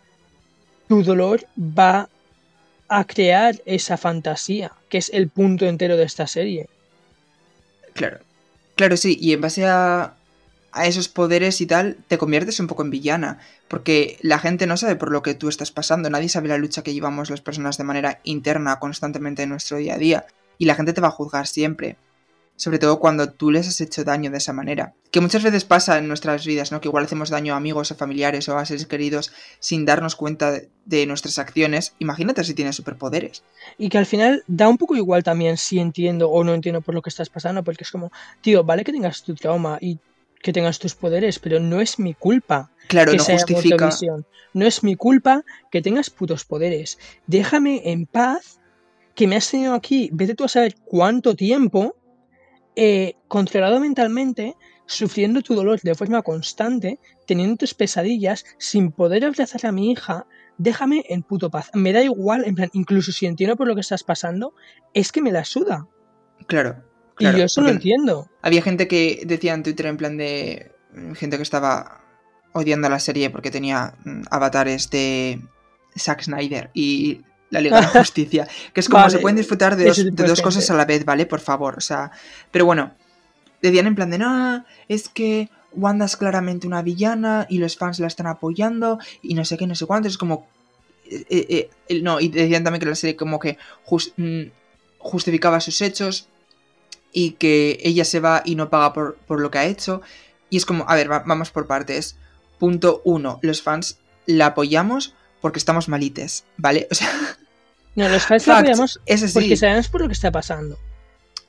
[0.87, 2.09] tu dolor va
[2.87, 6.67] a crear esa fantasía, que es el punto entero de esta serie.
[7.93, 8.19] Claro,
[8.81, 10.15] Claro, sí, y en base a,
[10.83, 14.95] esos poderes y tal, te conviertes un poco en villana, porque la gente no sabe
[14.95, 17.83] por lo que tú estás pasando, nadie sabe la lucha que llevamos las personas de
[17.83, 20.25] manera interna constantemente en nuestro día a día,
[20.57, 21.95] y la gente te va a juzgar siempre
[22.61, 24.93] sobre todo cuando tú les has hecho daño de esa manera.
[25.09, 26.79] Que muchas veces pasa en nuestras vidas, ¿no?
[26.79, 30.53] Que igual hacemos daño a amigos o familiares o a seres queridos sin darnos cuenta
[30.85, 31.95] de, nuestras acciones.
[31.97, 33.43] Imagínate si tienes superpoderes.
[33.79, 36.93] Y que al final da un poco igual también si entiendo o no entiendo por
[36.93, 39.97] lo que estás pasando, porque es como, tío, vale que tengas tu trauma y
[40.43, 42.69] que tengas tus poderes, pero no es mi culpa.
[42.89, 43.89] Claro, no justifica.
[44.53, 46.99] No es mi culpa que tengas putos poderes.
[47.25, 48.59] Déjame en paz
[49.15, 51.95] que me has tenido aquí, vete tú a saber cuánto tiempo
[52.75, 54.55] eh, controlado mentalmente,
[54.85, 60.25] sufriendo tu dolor de forma constante, teniendo tus pesadillas, sin poder abrazar a mi hija,
[60.57, 61.71] déjame en puto paz.
[61.73, 64.53] Me da igual, en plan, incluso si entiendo por lo que estás pasando,
[64.93, 65.87] es que me la suda.
[66.47, 66.83] Claro.
[67.19, 68.29] y yo eso lo entiendo.
[68.41, 70.71] Había gente que decía en Twitter en plan de.
[71.15, 72.01] gente que estaba
[72.53, 75.41] odiando la serie porque tenía mm, avatares de
[75.97, 76.69] Zack Snyder.
[76.73, 77.21] Y
[77.51, 78.47] la Liga de la Justicia.
[78.73, 81.27] Que es como se pueden disfrutar de dos, cosas a la vez, ¿vale?
[81.27, 81.75] Por favor.
[81.77, 82.11] O sea.
[82.49, 82.93] Pero bueno.
[83.61, 87.99] Decían en plan de no, es que Wanda es claramente una villana y los fans
[87.99, 90.07] la están apoyando y no sé qué, no sé cuánto.
[90.07, 90.47] Es como.
[91.05, 93.59] Eh, eh, eh, no, y decían también que la serie como que
[94.17, 94.49] mm,
[94.97, 96.27] justificaba sus hechos
[97.11, 100.01] y que ella se va y no paga por, por lo que ha hecho.
[100.49, 102.15] Y es como, a ver, vamos por partes.
[102.57, 106.87] Punto uno, los fans la apoyamos porque estamos malites, ¿vale?
[106.91, 107.09] O sea.
[107.93, 109.01] No, los fans lo apoyamos
[109.33, 110.79] porque sabemos por lo que está pasando.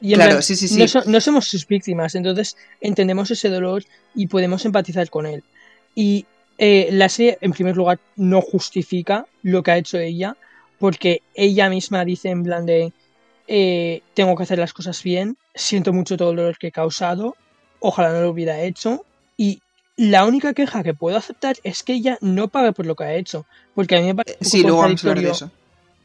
[0.01, 0.85] Y claro, sí, sí, sí.
[1.07, 3.85] No, somos sus víctimas, entonces entendemos ese dolor
[4.17, 5.45] y podemos empatizar con él.
[5.95, 6.27] Y
[6.59, 10.37] eh, la serie, en primer lugar, no justifica lo que ha hecho ella,
[10.81, 12.93] porque ella misma dice en plan de
[13.47, 17.37] eh, tengo que hacer las cosas bien, siento mucho todo el dolor que he causado,
[17.79, 19.05] ojalá no lo hubiera hecho,
[19.37, 19.61] y
[20.03, 23.15] la única queja que puedo aceptar es que ella no pague por lo que ha
[23.15, 23.47] hecho.
[23.73, 24.45] Porque a mí me parece.
[24.45, 25.51] sí, luego vamos a hablar de eso.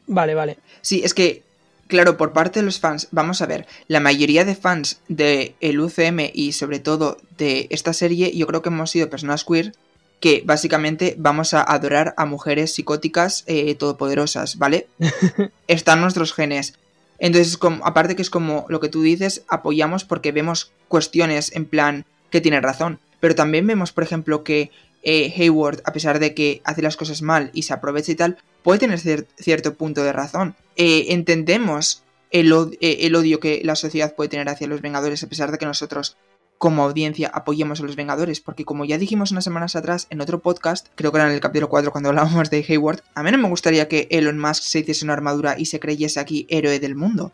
[0.06, 0.58] Vale, vale.
[0.82, 1.42] Sí, es que,
[1.88, 5.80] claro, por parte de los fans, vamos a ver, la mayoría de fans del el
[5.80, 9.72] UCM y sobre todo de esta serie, yo creo que hemos sido personas queer
[10.20, 14.86] que básicamente vamos a adorar a mujeres psicóticas eh, todopoderosas, ¿vale?
[15.66, 16.74] Están nuestros genes.
[17.18, 21.64] Entonces, como, aparte que es como lo que tú dices, apoyamos porque vemos cuestiones en
[21.64, 23.00] plan que tiene razón.
[23.20, 24.70] Pero también vemos, por ejemplo, que
[25.02, 28.36] eh, Hayward, a pesar de que hace las cosas mal y se aprovecha y tal,
[28.62, 30.54] puede tener cier- cierto punto de razón.
[30.76, 35.22] Eh, entendemos el, od- eh, el odio que la sociedad puede tener hacia los Vengadores,
[35.22, 36.16] a pesar de que nosotros,
[36.58, 40.40] como audiencia, apoyemos a los Vengadores, porque como ya dijimos unas semanas atrás en otro
[40.40, 43.38] podcast, creo que era en el capítulo 4 cuando hablábamos de Hayward, a mí no
[43.38, 46.96] me gustaría que Elon Musk se hiciese una armadura y se creyese aquí héroe del
[46.96, 47.32] mundo,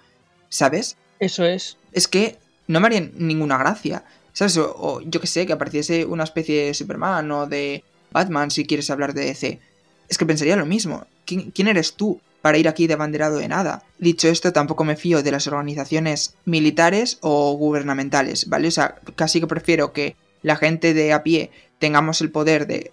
[0.48, 0.96] ¿sabes?
[1.18, 1.78] Eso es.
[1.92, 4.04] es que no me haría ninguna gracia.
[4.34, 4.58] ¿Sabes?
[4.58, 8.90] O, yo que sé, que apareciese una especie de Superman o de Batman si quieres
[8.90, 9.58] hablar de DC.
[10.10, 11.06] Es que pensaría lo mismo.
[11.24, 13.82] ¿Quién, quién eres tú para ir aquí de banderado de nada?
[13.98, 18.68] Dicho esto, tampoco me fío de las organizaciones militares o gubernamentales, ¿vale?
[18.68, 22.92] O sea, casi que prefiero que la gente de a pie tengamos el poder de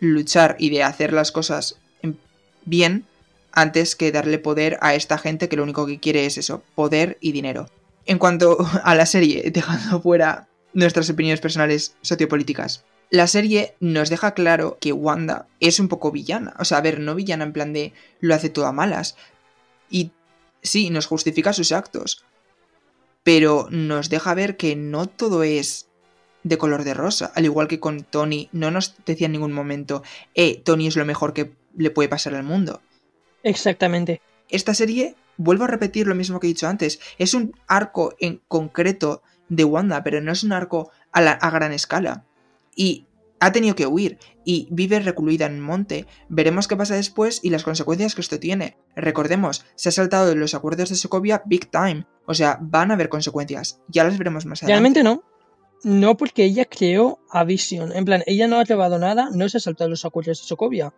[0.00, 2.18] luchar y de hacer las cosas en-
[2.64, 3.04] bien
[3.52, 7.18] antes que darle poder a esta gente que lo único que quiere es eso, poder
[7.20, 7.68] y dinero.
[8.06, 14.34] En cuanto a la serie, dejando fuera nuestras opiniones personales sociopolíticas, la serie nos deja
[14.34, 16.54] claro que Wanda es un poco villana.
[16.58, 19.16] O sea, a ver, no villana en plan de lo hace todo a malas.
[19.90, 20.12] Y
[20.62, 22.24] sí, nos justifica sus actos.
[23.24, 25.88] Pero nos deja ver que no todo es
[26.44, 27.32] de color de rosa.
[27.34, 30.04] Al igual que con Tony, no nos decía en ningún momento,
[30.34, 32.80] eh, Tony es lo mejor que le puede pasar al mundo
[33.42, 34.20] Exactamente.
[34.48, 38.40] esta serie, vuelvo a repetir lo mismo que he dicho antes, es un arco en
[38.48, 42.24] concreto de Wanda, pero no es un arco a, la- a gran escala.
[42.74, 43.06] Y
[43.40, 46.06] ha tenido que huir y vive recluida en un monte.
[46.28, 48.76] Veremos qué pasa después y las consecuencias que esto tiene.
[48.96, 52.06] Recordemos, se ha saltado de los acuerdos de Sokovia big time.
[52.26, 53.80] O sea, van a haber consecuencias.
[53.88, 54.72] Ya las veremos más adelante.
[54.72, 55.22] Realmente no.
[55.82, 57.92] No porque ella creó a Vision.
[57.96, 60.92] En plan, ella no ha robado nada, no se ha saltado los acuerdos de Sokovia.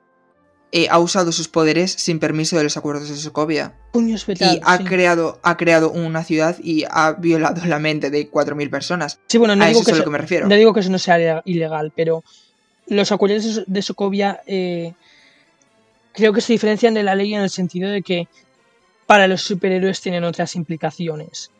[0.74, 3.74] Eh, ha usado sus poderes sin permiso de los acuerdos de Sokovia.
[3.92, 4.84] Puño es verdad, Y ha, sí.
[4.84, 9.20] creado, ha creado una ciudad y ha violado la mente de 4.000 personas.
[9.28, 10.48] Sí, bueno, no a digo, eso que es a lo eso, que me refiero.
[10.48, 12.24] no digo que eso no sea ilegal- pero
[12.86, 14.94] los acuerdos de So- de Sokovia eh,
[16.14, 18.28] creo que se diferencian de la ley en el sentido de que
[19.06, 21.50] para los superhéroes tienen otras implicaciones.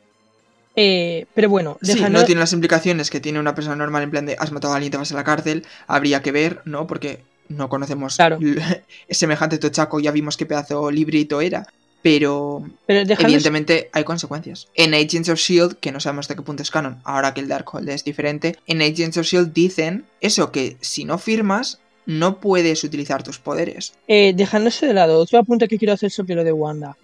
[0.74, 2.20] Eh, pero bueno, Sí, dejando...
[2.20, 4.76] no tiene las implicaciones que tiene una persona normal en plan de has matado a
[4.76, 5.66] alguien te vas a la cárcel.
[5.86, 6.86] Habría que ver, ¿no?
[6.86, 7.22] Porque
[7.56, 8.38] no conocemos Claro.
[9.10, 11.66] semejante tochaco, ya vimos qué pedazo librito era.
[12.02, 14.66] Pero pero dejando- evidentemente hay consecuencias.
[14.74, 17.46] En Agents of Shield, que no sabemos hasta qué punto es canon, ahora que el
[17.48, 22.82] Darkhold es diferente, en Agents of Shield dicen eso, que si no firmas, no puedes
[22.82, 23.94] utilizar tus poderes.
[24.08, 26.96] Eh, dejando eso de lado, otro apunte que quiero hacer sobre lo de Wanda.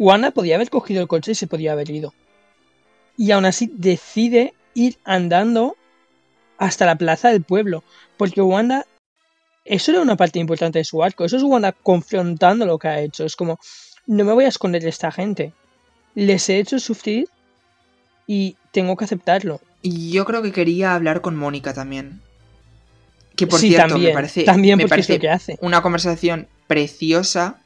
[0.00, 2.12] Wanda podía haber cogido el coche y se podía haber ido.
[3.16, 5.76] Y aún así decide ir andando
[6.56, 7.84] hasta la plaza del pueblo.
[8.16, 8.84] Porque Wanda,
[9.68, 11.24] eso era una parte importante de su arco.
[11.24, 13.24] Eso es Wanda confrontando lo que ha hecho.
[13.24, 13.58] Es como,
[14.06, 15.52] no me voy a esconder de esta gente.
[16.14, 17.28] Les he hecho sufrir
[18.26, 19.60] y tengo que aceptarlo.
[19.82, 22.20] Y yo creo que quería hablar con Mónica también.
[23.36, 24.10] Que por sí, cierto, también.
[24.10, 25.58] me parece, también me parece que hace.
[25.60, 27.60] una conversación preciosa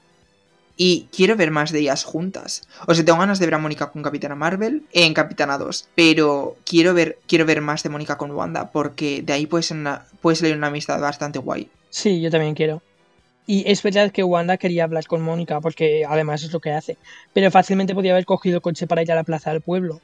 [0.77, 2.69] y quiero ver más de ellas juntas.
[2.87, 6.57] O sea, tengo ganas de ver a Mónica con Capitana Marvel en Capitana 2, pero
[6.65, 10.07] quiero ver, quiero ver más de Mónica con Wanda porque de ahí puede, ser una,
[10.21, 11.71] puede salir una amistad bastante guay.
[11.93, 12.83] Sí, yo también quiero.
[13.47, 16.97] Y es verdad que Wanda quería hablar con Mónica, porque además es lo que hace.
[17.35, 20.01] Pero fácilmente podía haber cogido el coche para ir a la plaza del pueblo,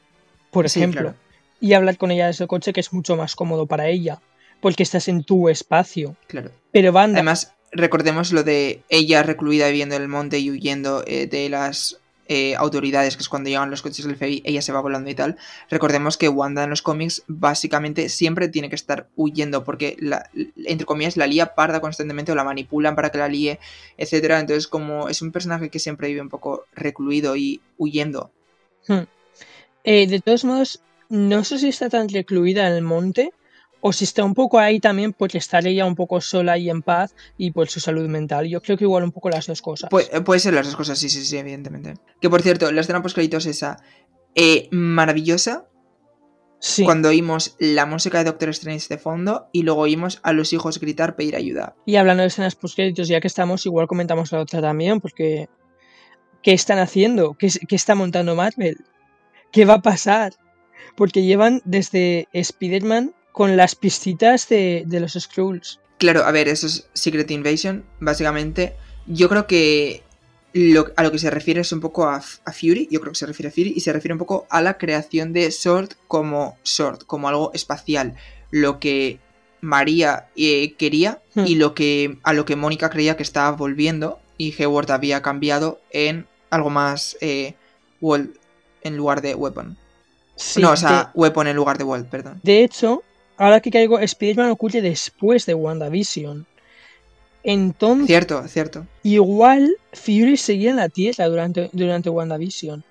[0.50, 1.00] por Sí, ejemplo.
[1.00, 1.16] claro.
[1.60, 4.20] Y hablar con ella desde el coche, que es mucho más cómodo para ella,
[4.60, 6.14] porque estás en tu espacio.
[6.26, 6.50] Claro.
[6.72, 11.26] Pero Wanda, Además, recordemos lo de ella recluida viviendo en el monte y huyendo eh,
[11.26, 14.80] de las eh, autoridades, que es cuando llegan los coches del FBI, ella se va
[14.80, 15.36] volando y tal.
[15.70, 19.96] Recordemos que Wanda en los cómics básicamente siempre tiene que estar huyendo porque,
[20.64, 23.58] entre comillas, la lía parda constantemente o la manipulan para que la líe,
[23.96, 24.40] etcétera.
[24.40, 28.30] Entonces, como es un personaje que siempre vive un poco recluido y huyendo.
[28.86, 29.04] hmm.
[29.84, 33.32] Eh, de todos modos, no sé si está tan recluida en el monte
[33.80, 36.82] o si está un poco ahí también por estar ella un poco sola y en
[36.82, 38.46] paz y por su salud mental.
[38.48, 39.90] Yo creo que igual un poco las dos cosas.
[39.90, 41.94] Pu- puede ser las dos cosas, sí, sí, sí, evidentemente.
[42.20, 43.76] Que por cierto, la escena post créditos esa
[44.34, 45.66] eh, maravillosa.
[46.60, 46.84] sí.
[46.84, 50.80] cuando oímos la música de Doctor Strange de fondo y luego oímos a los hijos
[50.80, 51.76] gritar pedir ayuda.
[51.86, 55.48] Y hablando de escenas postcréditos, ya que estamos, igual comentamos la otra también, porque
[56.42, 57.34] ¿qué están haciendo?
[57.38, 58.76] ¿Qué, qué está montando Marvel?
[59.52, 60.32] ¿Qué va a pasar?
[60.96, 65.78] Porque llevan desde Spider-Man con las pistitas de, de los Skrulls.
[65.98, 68.74] Claro, a ver, eso es Secret Invasion, básicamente.
[69.06, 70.02] Yo creo que
[70.52, 73.26] lo- a lo que se refiere es un poco a, Fury, yo creo que se
[73.26, 77.02] refiere a Fury, y se refiere un poco a la creación de Sword como Sword,
[77.06, 78.16] como algo espacial.
[78.50, 79.20] Lo que
[79.60, 81.46] María eh, quería Hmm.
[81.46, 85.80] y lo que a lo que Mónica creía que estaba volviendo y Hayward había cambiado
[85.90, 87.54] en algo más eh,
[88.00, 88.30] World
[88.82, 89.76] en lugar de Weapon.
[90.36, 92.40] Sí, no, o sea, Weapon en lugar de World, perdón.
[92.44, 93.02] de hecho,
[93.38, 96.46] ahora que caigo, Spider-Man ocurre después de WandaVision.
[97.44, 98.86] Entonces, Cierto, cierto.
[99.02, 102.84] igual Fury seguía en la Tierra durante, durante WandaVision.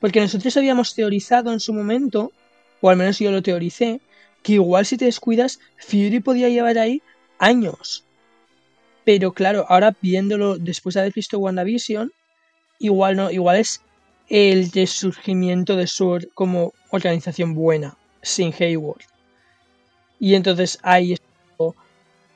[0.00, 2.32] Porque nosotros habíamos teorizado en su momento,
[2.80, 4.00] o al menos yo lo teoricé,
[4.42, 7.02] que igual si te descuidas, Fury podía llevar ahí
[7.38, 8.04] años.
[9.04, 12.12] Pero claro, ahora viéndolo después de haber visto WandaVision,
[12.78, 13.80] igual no, igual es
[14.28, 19.02] el resurgimiento de SWORD como organización buena, sin Hayward.
[20.18, 21.20] Y entonces ahí es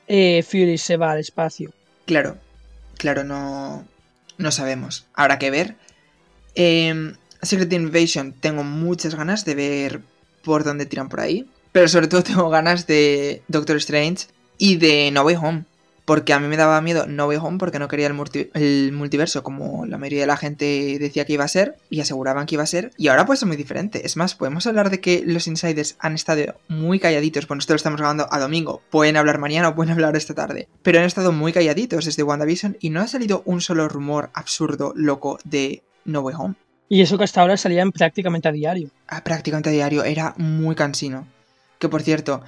[0.07, 1.71] eh, Fury se va al espacio.
[2.05, 2.37] Claro,
[2.97, 3.85] claro, no,
[4.37, 5.05] no sabemos.
[5.13, 5.75] Habrá que ver.
[6.55, 10.01] Em, Secret Invasion, tengo muchas ganas de ver
[10.43, 11.47] por dónde tiran por ahí.
[11.71, 14.27] Pero sobre todo tengo ganas de Doctor Strange
[14.57, 15.63] y de No Way Home.
[16.11, 18.91] Porque a mí me daba miedo No Way Home porque no quería el, multi- el
[18.91, 22.55] multiverso como la mayoría de la gente decía que iba a ser y aseguraban que
[22.55, 22.91] iba a ser.
[22.97, 24.05] Y ahora puede ser muy diferente.
[24.05, 27.47] Es más, podemos hablar de que los insiders han estado muy calladitos.
[27.47, 28.81] Bueno, esto lo estamos grabando a domingo.
[28.89, 30.67] Pueden hablar mañana o pueden hablar esta tarde.
[30.81, 34.91] Pero han estado muy calladitos desde WandaVision y no ha salido un solo rumor absurdo,
[34.97, 36.55] loco de No Way Home.
[36.89, 38.89] Y eso que hasta ahora salían prácticamente a diario.
[39.07, 40.03] Ah, prácticamente a diario.
[40.03, 41.25] Era muy cansino.
[41.79, 42.41] Que por cierto,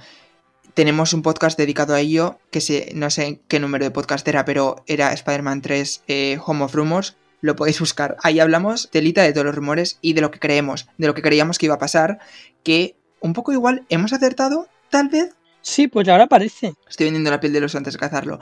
[0.74, 4.44] tenemos un podcast dedicado a ello, que se, no sé qué número de podcast era,
[4.44, 7.16] pero era Spider-Man 3 eh, Home of Rumors.
[7.40, 8.16] Lo podéis buscar.
[8.22, 11.14] Ahí hablamos de Lita, de todos los rumores y de lo que creemos, de lo
[11.14, 12.18] que creíamos que iba a pasar.
[12.62, 15.34] Que un poco igual hemos acertado, tal vez.
[15.62, 16.74] Sí, pues ahora parece.
[16.88, 18.38] Estoy vendiendo la piel de los antes de cazarlo.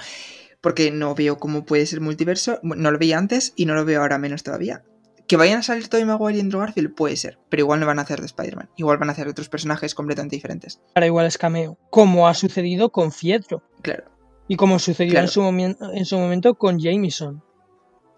[0.61, 2.61] Porque no veo cómo puede ser multiverso.
[2.63, 4.83] No lo veía antes y no lo veo ahora menos todavía.
[5.29, 7.99] Que vayan a salir Tobey Maguire y Andrew Garfield puede ser, pero igual no van
[7.99, 8.71] a hacer de Spider-Man.
[8.77, 10.81] Igual van a hacer otros personajes completamente diferentes.
[10.95, 11.79] Ahora igual es cameo.
[11.91, 13.63] Como ha sucedido con Fietro.
[13.83, 14.05] Claro,
[14.49, 15.27] Y como sucedió Claro.
[15.27, 17.43] en, su momen- en su momento con Jameson.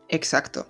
[0.09, 0.67] exacto.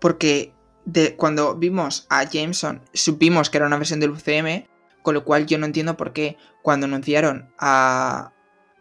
[0.00, 0.52] Porque
[0.84, 4.66] de, cuando vimos a Jameson, supimos que era una versión del UCM,
[5.02, 8.32] con lo cual yo no entiendo por qué cuando anunciaron a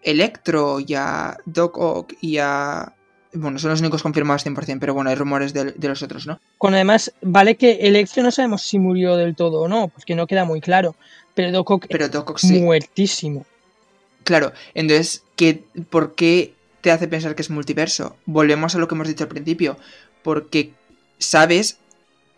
[0.02, 2.96] Electro y a Doc Ock y a...
[3.34, 6.40] Bueno, son los únicos confirmados 100%, pero bueno, hay rumores de, de los otros, ¿no?
[6.58, 10.26] Con además, vale que Electro no sabemos si murió del todo o no, porque no
[10.26, 10.96] queda muy claro.
[11.36, 12.60] Pero Doc Ock Pero Doc Ock sí.
[12.60, 13.46] muertísimo.
[14.24, 18.16] Claro, entonces, ¿qué, ¿por qué te hace pensar que es multiverso?
[18.26, 19.78] Volvemos a lo que hemos dicho al principio,
[20.24, 20.74] porque
[21.18, 21.78] sabes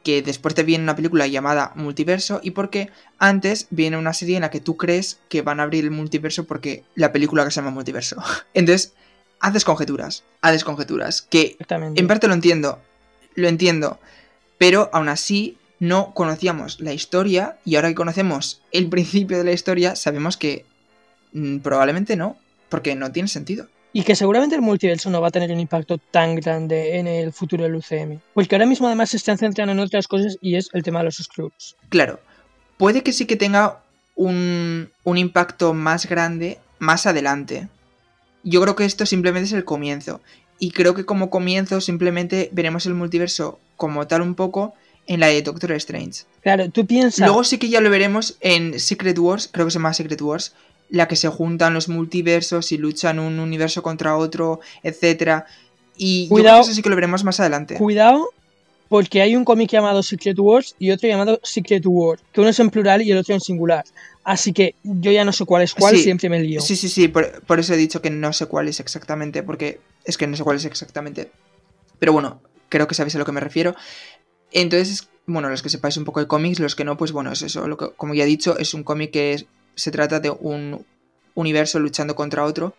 [0.04, 2.90] que después te viene una película llamada Multiverso y porque
[3.20, 6.46] antes viene una serie en la que tú crees que van a abrir el multiverso
[6.46, 8.18] porque la película que se llama Multiverso.
[8.54, 8.94] Entonces,
[9.42, 12.80] haces conjeturas, haces conjeturas, que en parte lo entiendo,
[13.36, 14.00] lo entiendo,
[14.58, 19.52] pero aún así no conocíamos la historia y ahora que conocemos el principio de la
[19.52, 20.64] historia sabemos que
[21.34, 22.38] mm, probablemente no,
[22.70, 23.68] porque no tiene sentido.
[23.94, 27.34] Y que seguramente el multiverso no va a tener un impacto tan grande en el
[27.34, 28.20] futuro del UCM.
[28.34, 31.06] Porque ahora mismo además se están centrando en otras cosas y es el tema de
[31.06, 31.76] los Skrulls.
[31.90, 32.22] Claro,
[32.78, 33.82] puede que sí que tenga
[34.16, 37.68] un, un impacto más grande más adelante.
[38.44, 40.22] Yo creo que esto simplemente es el comienzo.
[40.60, 44.74] Y creo que como comienzo simplemente veremos el multiverso como tal un poco
[45.08, 46.24] en la de Doctor Strange.
[46.42, 47.28] Claro, tú piensas...
[47.28, 50.54] Luego sí que ya lo veremos en Secret Wars, creo que se llama Secret Wars,
[50.90, 55.46] la que se juntan los multiversos y luchan un universo contra otro, etc.
[55.98, 56.58] Y yo creo Cuidado.
[56.58, 57.76] que eso sí que lo veremos más adelante.
[57.76, 58.30] Cuidado,
[58.88, 62.60] porque hay un cómic llamado Secret Wars y otro llamado Secret War, que uno es
[62.60, 63.86] en plural y el otro en singular.
[64.24, 66.62] Así que yo ya no sé cuál es cuál, Sí, siempre me lío.
[66.62, 69.80] Sí, sí, sí, por, por eso he dicho que no sé cuál es exactamente, porque
[70.06, 71.32] es que no sé cuál es exactamente.
[71.98, 73.76] Pero bueno, creo que sabéis a lo que me refiero.
[74.52, 77.42] Entonces, bueno, los que sepáis un poco de cómics, los que no, pues bueno, es
[77.42, 77.68] eso.
[77.68, 79.46] Lo que, como ya he dicho, es un cómic que es-
[79.76, 80.86] se trata de un
[81.36, 82.76] universo luchando contra otro.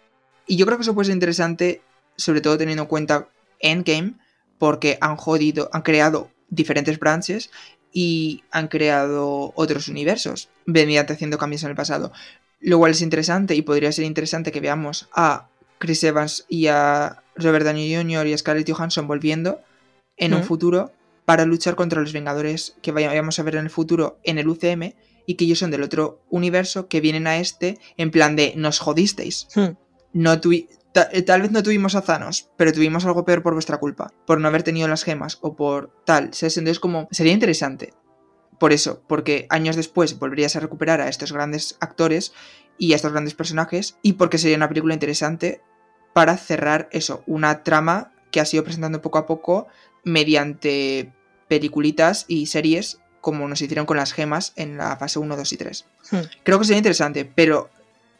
[0.47, 1.83] Y yo creo que eso puede ser interesante,
[2.17, 3.29] sobre todo teniendo en cuenta
[3.61, 4.15] Endgame,
[4.59, 7.51] porque han jodido, han creado diferentes branches
[7.93, 12.13] y han creado otros universos, mediante haciendo cambios en el pasado.
[12.61, 17.23] Lo cual es interesante y podría ser interesante que veamos a Chris Evans y a
[17.35, 18.27] Robert Downey Jr.
[18.27, 19.61] y a Scarlett Johansson volviendo
[20.17, 20.45] en un Mm.
[20.45, 20.93] futuro
[21.25, 24.95] para luchar contra los Vengadores que vayamos a ver en el futuro en el UCM
[25.27, 28.79] y que ellos son del otro universo que vienen a este en plan de nos
[28.79, 29.49] jodisteis.
[29.55, 29.77] Hmm.
[30.13, 30.41] No
[30.93, 34.13] ta- eh, tal vez no tuvimos a Thanos, pero tuvimos algo peor por vuestra culpa,
[34.27, 36.33] por no haber tenido las gemas o por tal.
[36.35, 36.57] ¿sabes?
[36.59, 37.93] Entonces como sería interesante.
[38.59, 42.33] Por eso, porque años después volverías a recuperar a estos grandes actores
[42.79, 45.61] y a estos grandes personajes y porque sería una película interesante
[46.13, 49.67] para cerrar eso, una trama que ha sido presentando poco a poco
[50.05, 51.13] mediante
[51.49, 55.57] peliculitas y series como nos hicieron con las gemas en la fase 1, 2 y
[55.57, 55.87] 3.
[56.11, 56.17] Hmm.
[56.43, 57.71] Creo que sería interesante, pero,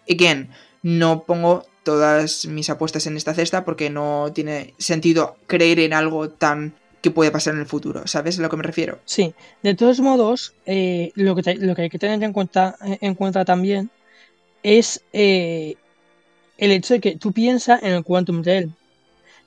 [0.09, 0.51] again,
[0.83, 6.31] no pongo todas mis apuestas en esta cesta porque no tiene sentido creer en algo
[6.31, 9.01] tan que puede pasar en el futuro, ¿sabes a lo que me refiero?
[9.05, 13.15] Sí, de todos modos, eh, lo, que lo que hay que tener en cuenta, en
[13.17, 13.91] cuenta también
[14.63, 15.77] es eh,
[16.59, 18.75] el hecho de que tú piensas en el Quantum Realm,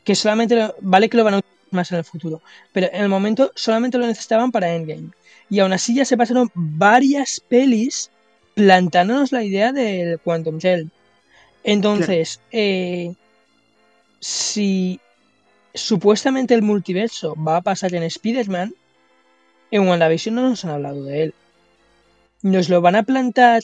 [0.04, 2.42] que solamente lo- vale que lo van a usar más en el futuro,
[2.74, 5.12] pero en el momento solamente lo necesitaban para Endgame.
[5.50, 8.12] Y aún así ya se pasaron varias pelis
[8.56, 10.92] plantándonos la idea del Quantum Realm.
[11.66, 13.16] Entonces, eh,
[14.20, 15.00] si
[15.74, 18.74] supuestamente el multiverso va a pasar en Spider-Man,
[19.72, 21.34] en WandaVision no nos han hablado de él.
[22.44, 23.64] Nos lo van a plantar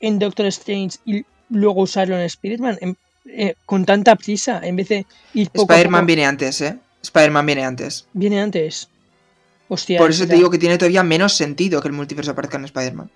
[0.00, 2.78] en Doctor Strange y luego usarlo en Spider-Man
[3.24, 6.78] eh, con tanta prisa en vez de ir Spider-Man viene antes, ¿eh?
[7.02, 8.06] Spider-Man viene antes.
[8.12, 8.90] Viene antes.
[9.68, 12.58] Hostia, Por es eso te digo que tiene todavía menos sentido que el multiverso aparezca
[12.58, 13.10] en Spider-Man.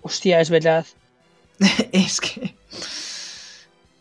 [0.00, 0.86] Hostia, es verdad.
[1.92, 2.55] es que.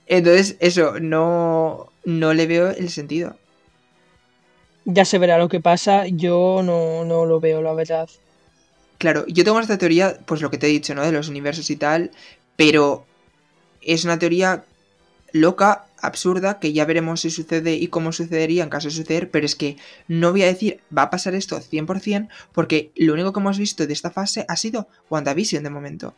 [0.08, 1.92] Entonces, eso, no.
[2.06, 3.36] No le veo el sentido.
[4.86, 6.06] Ya se verá lo que pasa.
[6.08, 8.08] Yo no, no lo veo, la verdad.
[9.00, 11.04] Claro, yo tengo esta teoría, pues lo que te he dicho, ¿no?
[11.04, 12.12] De los universos y tal,
[12.56, 13.06] pero
[13.82, 14.66] es una teoría
[15.32, 19.46] loca, absurda, que ya veremos si sucede y cómo sucedería en caso de suceder, pero
[19.46, 19.78] es que
[20.08, 23.86] no voy a decir va a pasar esto 100% porque lo único que hemos visto
[23.86, 26.14] de esta fase ha sido WandaVision de momento.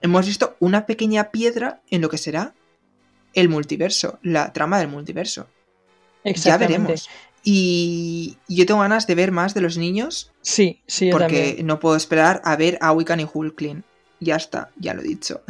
[0.00, 2.54] Hemos visto una pequeña piedra en lo que será
[3.34, 5.46] el multiverso, la trama del multiverso.
[6.24, 7.08] Ya veremos.
[7.42, 11.66] Y yo tengo ganas de ver más de los niños Sí, sí, yo porque también.
[11.66, 13.82] no puedo esperar a ver a Wiccan y Hulkling.
[14.20, 15.40] Ya está, ya lo he dicho.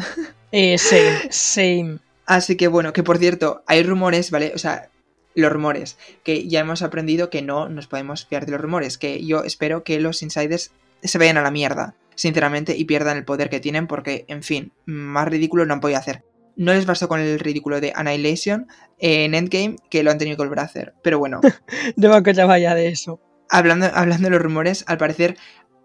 [0.52, 1.98] Eh, same, same.
[2.26, 4.52] Así que bueno, que por cierto, hay rumores, ¿vale?
[4.54, 4.90] O sea,
[5.34, 9.24] los rumores, que ya hemos aprendido que no nos podemos fiar de los rumores, que
[9.24, 10.70] yo espero que los insiders
[11.02, 14.72] se vayan a la mierda, sinceramente, y pierdan el poder que tienen, porque, en fin,
[14.86, 16.22] más ridículo no han podido hacer.
[16.56, 18.66] No les bastó con el ridículo de Annihilation
[18.98, 20.94] en Endgame, que lo han tenido que volver a hacer.
[21.02, 21.40] Pero bueno,
[21.96, 23.20] No me acordaba ya de eso.
[23.48, 25.36] hablando, hablando de los rumores, al parecer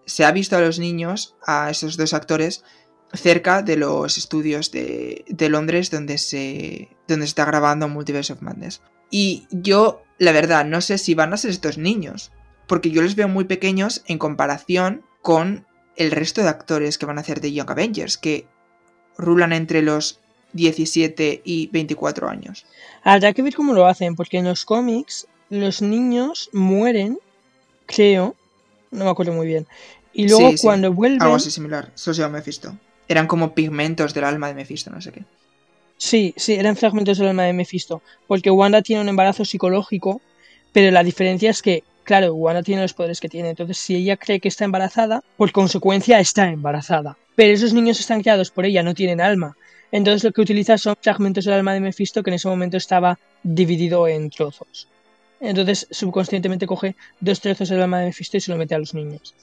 [0.06, 2.64] se ha visto a los niños, a esos dos actores,
[3.14, 8.42] cerca de los estudios de, de Londres donde se, donde se está grabando Multiverse of
[8.42, 8.82] Madness.
[9.10, 12.32] Y yo, la verdad, no sé si van a ser estos niños,
[12.68, 17.18] porque yo les veo muy pequeños en comparación con el resto de actores que van
[17.18, 18.48] a hacer de Young Avengers, que
[19.18, 20.20] rulan entre los
[20.56, 22.66] 17 y 24 años.
[23.04, 27.20] Habrá que ver cómo lo hacen, porque en los cómics los niños mueren,
[27.86, 28.36] creo,
[28.90, 29.68] no me acuerdo muy bien.
[30.14, 31.92] Y luego Sí, sí, cuando vuelven, Algo así similar.
[31.94, 32.76] Eso se llama Mephisto.
[33.08, 35.24] Eran como pigmentos del alma de Mephisto, no sé qué.
[35.98, 40.22] sí, sí, eran fragmentos del alma de Mephisto, porque Wanda tiene un embarazo psicológico,
[40.72, 44.18] pero la diferencia es que, claro, Wanda tiene los poderes que tiene, entonces si ella
[44.18, 47.18] cree que está embarazada, por consecuencia está embarazada.
[47.36, 49.58] Pero esos niños están creados por ella, no tienen alma.
[49.92, 53.20] Entonces lo que utiliza son fragmentos del alma de Mephisto que en ese momento estaba
[53.44, 54.88] dividido en trozos.
[55.40, 58.94] Entonces subconscientemente coge dos trozos del alma de Mephisto y se lo mete a los
[58.94, 59.34] niños.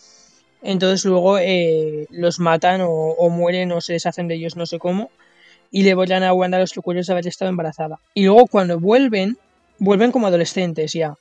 [0.62, 4.78] Entonces luego eh, los matan o, o mueren o se deshacen de ellos no sé
[4.78, 5.10] cómo
[5.70, 7.98] y le vuelven a Wanda los recuerdos de haber estado embarazada.
[8.14, 9.38] Y luego cuando vuelven,
[9.78, 11.14] vuelven como adolescentes ya.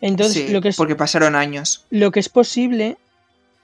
[0.00, 1.84] Entonces Sí, lo, que es, porque pasaron años.
[1.90, 2.98] lo que es posible,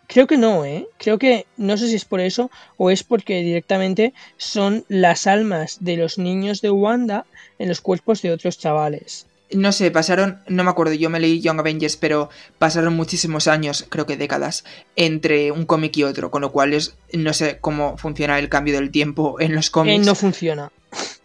[0.06, 0.86] creo que no, ¿eh?
[0.98, 5.78] Creo que no sé si es por eso o es porque directamente son las almas
[5.80, 7.24] de los niños de Wanda
[7.58, 9.26] en los cuerpos de otros chavales.
[9.50, 13.84] No sé, pasaron, no me acuerdo, yo me leí Young Avengers, pero pasaron muchísimos años,
[13.90, 14.64] creo que décadas,
[14.96, 18.72] entre un cómic y otro, con lo cual es, no sé cómo funciona el cambio
[18.74, 20.06] del tiempo en los Eh, cómics.
[20.06, 20.72] no funciona.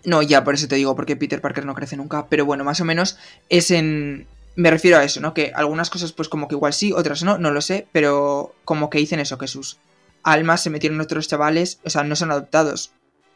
[0.03, 2.81] No, ya, por eso te digo, porque Peter Parker no crece nunca, pero bueno, más
[2.81, 3.17] o menos
[3.49, 4.27] es en...
[4.57, 5.33] Me refiero a eso, ¿no?
[5.35, 8.89] Que algunas cosas pues como que igual sí, otras no, no lo sé, pero como
[8.89, 9.77] que dicen eso, que sus
[10.23, 12.91] almas se metieron otros chavales, o sea, no son adoptados.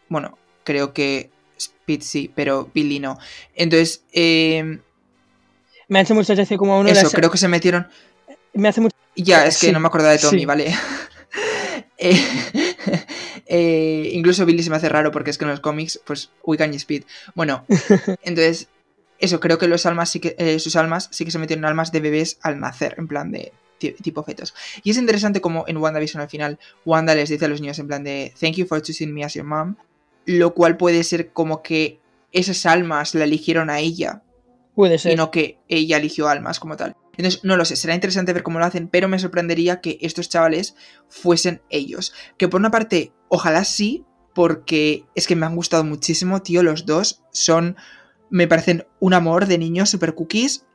[0.09, 3.19] Bueno, creo que Speed sí, pero Billy no.
[3.53, 4.79] Entonces, eh,
[5.87, 7.87] Me hace mucha gracia como a uno de eso, las- creo que se metieron...
[8.53, 10.45] Me hace mucha Ya, es que Sí, no me acordaba de Tommy, sí.
[10.45, 10.73] ¿vale?
[12.03, 12.19] Eh,
[13.45, 16.73] eh, incluso Billy se me hace raro porque es que en los cómics, pues, Wiccan
[16.73, 17.03] y Speed.
[17.35, 17.63] Bueno,
[18.23, 18.69] entonces,
[19.21, 21.91] eso, creo que los almas sí que, eh, sus almas sí que se metieron almas
[21.91, 24.53] de bebés al nacer, en plan de ti- tipo fetos.
[24.83, 27.87] Y es interesante como en WandaVision al final, Wanda les dice a los niños en
[27.87, 29.75] plan de Thank you for choosing me as your mom,
[30.25, 31.99] lo cual puede ser como que
[32.33, 34.21] esas almas la eligieron a ella
[34.75, 35.13] Puede ser.
[35.13, 36.95] y no que ella eligió almas como tal.
[37.17, 40.29] Entonces, no lo sé, será interesante ver cómo lo hacen, pero me sorprendería que estos
[40.29, 40.75] chavales
[41.09, 42.13] fuesen ellos.
[42.37, 46.85] Que por una parte, ojalá sí, porque es que me han gustado muchísimo, tío, los
[46.85, 47.75] dos son,
[48.31, 50.65] me parecen un amor de niños super cookies,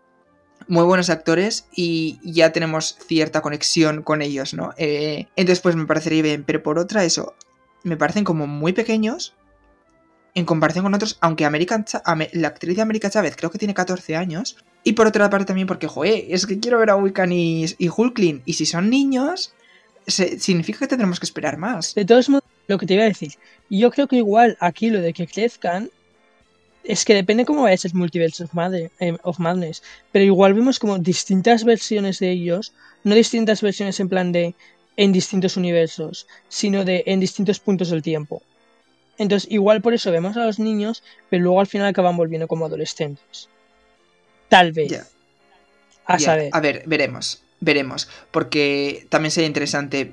[0.69, 4.75] muy buenos actores y ya tenemos cierta conexión con ellos, ¿no?
[4.77, 7.35] Eh, entonces, pues me parecería bien, pero por otra, eso,
[7.83, 9.35] me parecen como muy pequeños
[10.35, 11.87] en comparación con otros, aunque American
[12.33, 14.59] la actriz de América Chávez creo que tiene 14 años.
[14.85, 17.91] Y por otra parte también porque, joder, es que quiero ver a Wiccan y, y.
[18.45, 19.55] Y si son niños,
[20.07, 21.95] significa que tendremos que esperar más.
[21.95, 23.33] De todos modos, lo que te iba a decir.
[23.71, 25.91] Yo creo que igual aquí lo de que crezcan
[26.87, 29.83] es que depende cómo vaya a ser Multiverse of, Madre- eh, of Madness.
[30.13, 32.73] Pero igual vemos como distintas versiones de ellos,
[33.05, 34.55] no distintas versiones en plan de
[34.97, 38.43] en distintos universos, sino de en distintos puntos del tiempo.
[39.19, 42.67] Entonces, igual por eso vemos a los niños, pero luego al final acaban volviendo como
[42.67, 43.49] adolescentes.
[44.49, 45.07] Tal vez.
[46.07, 46.51] A saber.
[46.53, 47.43] A ver, veremos.
[47.61, 48.09] Veremos.
[48.31, 50.13] Porque también sería interesante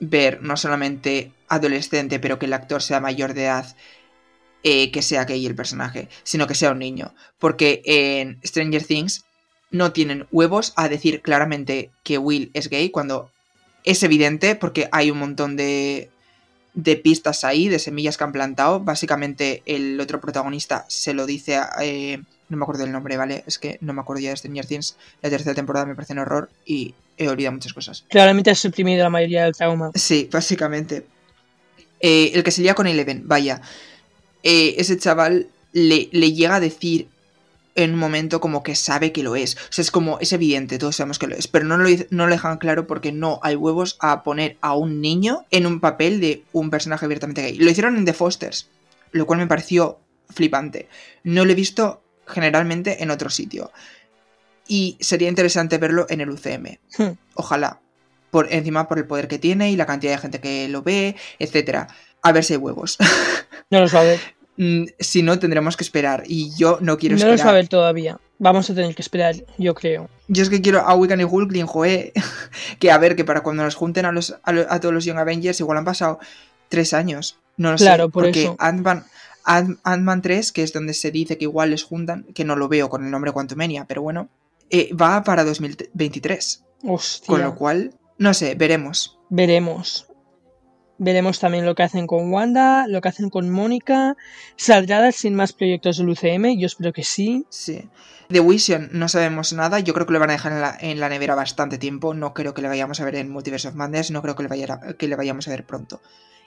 [0.00, 3.74] ver no solamente adolescente, pero que el actor sea mayor de edad,
[4.64, 7.14] eh, que sea gay el personaje, sino que sea un niño.
[7.38, 9.24] Porque en Stranger Things
[9.70, 13.30] no tienen huevos a decir claramente que Will es gay cuando
[13.84, 16.10] es evidente, porque hay un montón de,
[16.74, 18.80] de pistas ahí, de semillas que han plantado.
[18.80, 21.70] Básicamente el otro protagonista se lo dice a...
[21.82, 23.42] eh, no me acuerdo del nombre, ¿vale?
[23.46, 24.96] Es que no me acuerdo ya de Stranger Things.
[25.22, 28.04] La tercera temporada me parece un horror y he olvidado muchas cosas.
[28.08, 29.90] Claramente has suprimido la mayoría del trauma.
[29.94, 31.06] Sí, básicamente.
[32.00, 33.62] Eh, el que se lía con Eleven, vaya.
[34.44, 37.08] Eh, ese chaval le, le llega a decir
[37.74, 39.56] en un momento como que sabe que lo es.
[39.56, 41.48] O sea, es como, es evidente, todos sabemos que lo es.
[41.48, 45.00] Pero no lo, no lo dejan claro porque no hay huevos a poner a un
[45.00, 47.56] niño en un papel de un personaje abiertamente gay.
[47.58, 48.68] Lo hicieron en The Fosters,
[49.12, 49.98] lo cual me pareció
[50.30, 50.88] flipante.
[51.24, 53.72] No lo he visto generalmente en otro sitio.
[54.66, 56.78] Y sería interesante verlo en el UCM.
[56.96, 57.16] Hmm.
[57.34, 57.80] Ojalá.
[58.30, 61.14] Por encima por el poder que tiene y la cantidad de gente que lo ve,
[61.38, 61.86] etcétera.
[62.24, 62.98] A ver si hay huevos.
[63.70, 64.20] No los va a ver.
[64.56, 66.22] Mm, si no, tendremos que esperar.
[66.26, 67.54] Y yo no quiero No los va a esperar.
[67.54, 68.20] ver todavía.
[68.38, 70.08] Vamos a tener que esperar, yo creo.
[70.28, 72.12] Yo es que quiero a Wiccan y Hulkling, joe.
[72.78, 75.04] que a ver, que para cuando nos junten a, los, a, lo- a todos los
[75.06, 76.18] Young Avengers, igual han pasado
[76.68, 77.38] tres años.
[77.56, 78.10] No lo Claro, sé.
[78.12, 78.56] por porque eso.
[78.58, 79.04] Ant-Man
[79.44, 82.68] Ant- Ant-Man 3, que es donde se dice que igual les juntan, que no lo
[82.68, 84.28] veo con el nombre Quantumania, pero bueno,
[84.70, 86.62] eh, va para 2023.
[86.86, 87.26] Hostia.
[87.26, 89.18] Con lo cual, no sé, veremos.
[89.30, 90.06] Veremos.
[91.04, 94.16] Veremos también lo que hacen con Wanda, lo que hacen con Mónica.
[94.56, 96.58] ¿Saldrá sin más proyectos del UCM?
[96.58, 97.44] Yo espero que sí.
[97.50, 97.88] Sí.
[98.30, 99.80] De Vision no sabemos nada.
[99.80, 102.14] Yo creo que lo van a dejar en la, en la nevera bastante tiempo.
[102.14, 104.10] No creo que le vayamos a ver en Multiverse of Madness.
[104.10, 106.00] No creo que le, vaya a- que le vayamos a ver pronto.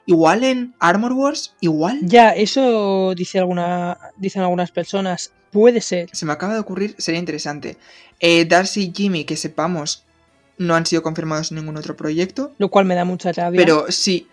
[0.07, 1.99] Igual en Armor Wars, igual.
[2.01, 5.33] Ya, eso dice alguna, dicen algunas personas.
[5.51, 6.09] Puede ser.
[6.13, 7.77] Se me acaba de ocurrir, sería interesante.
[8.19, 10.03] Eh, Darcy y Jimmy, que sepamos,
[10.57, 12.53] no han sido confirmados en ningún otro proyecto.
[12.57, 13.59] Lo cual me da mucha rabia.
[13.59, 14.27] Pero sí,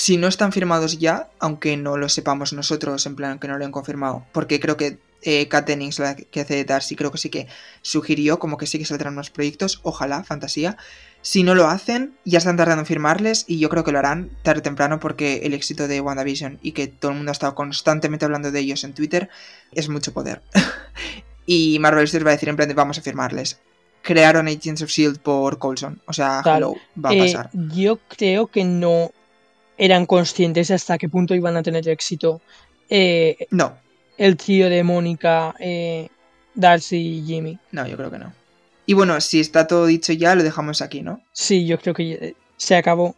[0.00, 3.64] si no están firmados ya, aunque no lo sepamos nosotros, en plan que no lo
[3.64, 7.18] han confirmado, porque creo que eh, Kat Dennings, la que hace de Darcy, creo que
[7.18, 7.48] sí que
[7.82, 10.76] sugirió como que sí que saldrán más proyectos, ojalá, fantasía.
[11.20, 14.30] Si no lo hacen, ya están tardando en firmarles y yo creo que lo harán
[14.44, 17.56] tarde o temprano porque el éxito de WandaVision y que todo el mundo ha estado
[17.56, 19.28] constantemente hablando de ellos en Twitter
[19.72, 20.42] es mucho poder.
[21.44, 23.58] y Marvel Studios va a decir en plan de vamos a firmarles.
[24.02, 25.18] Crearon Agents of S.H.I.E.L.D.
[25.24, 27.50] por Coulson, o sea, hello, va a Eh, pasar.
[27.52, 29.10] yo creo que no
[29.78, 32.42] eran conscientes de hasta qué punto iban a tener éxito
[32.90, 33.78] eh, No,
[34.18, 36.08] el trío de Mónica, eh,
[36.54, 37.58] Darcy y Jimmy.
[37.72, 38.32] No, yo creo que no.
[38.84, 41.22] Y bueno, si está todo dicho ya, lo dejamos aquí, ¿no?
[41.32, 43.14] Sí, yo creo que eh, se acabó.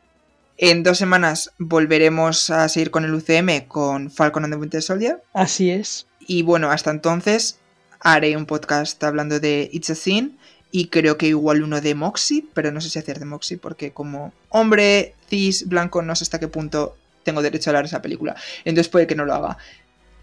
[0.59, 5.23] En dos semanas volveremos a seguir con el UCM con Falcon and the Winter Soldier.
[5.33, 6.07] Así es.
[6.27, 7.59] Y bueno, hasta entonces
[8.01, 10.39] haré un podcast hablando de It's a Sin
[10.71, 13.93] y creo que igual uno de Moxie, pero no sé si hacer de Moxie porque
[13.93, 18.03] como hombre cis blanco no sé hasta qué punto tengo derecho a hablar de esa
[18.03, 18.37] película.
[18.64, 19.59] Entonces puede que no lo haga.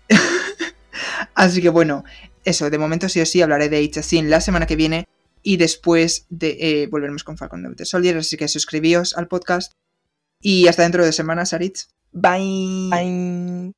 [1.35, 2.03] Así que bueno,
[2.43, 5.07] eso, de momento sí o sí hablaré de It's a Sin la semana que viene
[5.43, 9.73] y después de, eh, volveremos con Falcon the Winter Soldier, así que suscribíos al podcast
[10.41, 11.89] y hasta dentro de semanas, Aritz.
[12.11, 12.89] Bye.
[12.89, 13.73] Bye.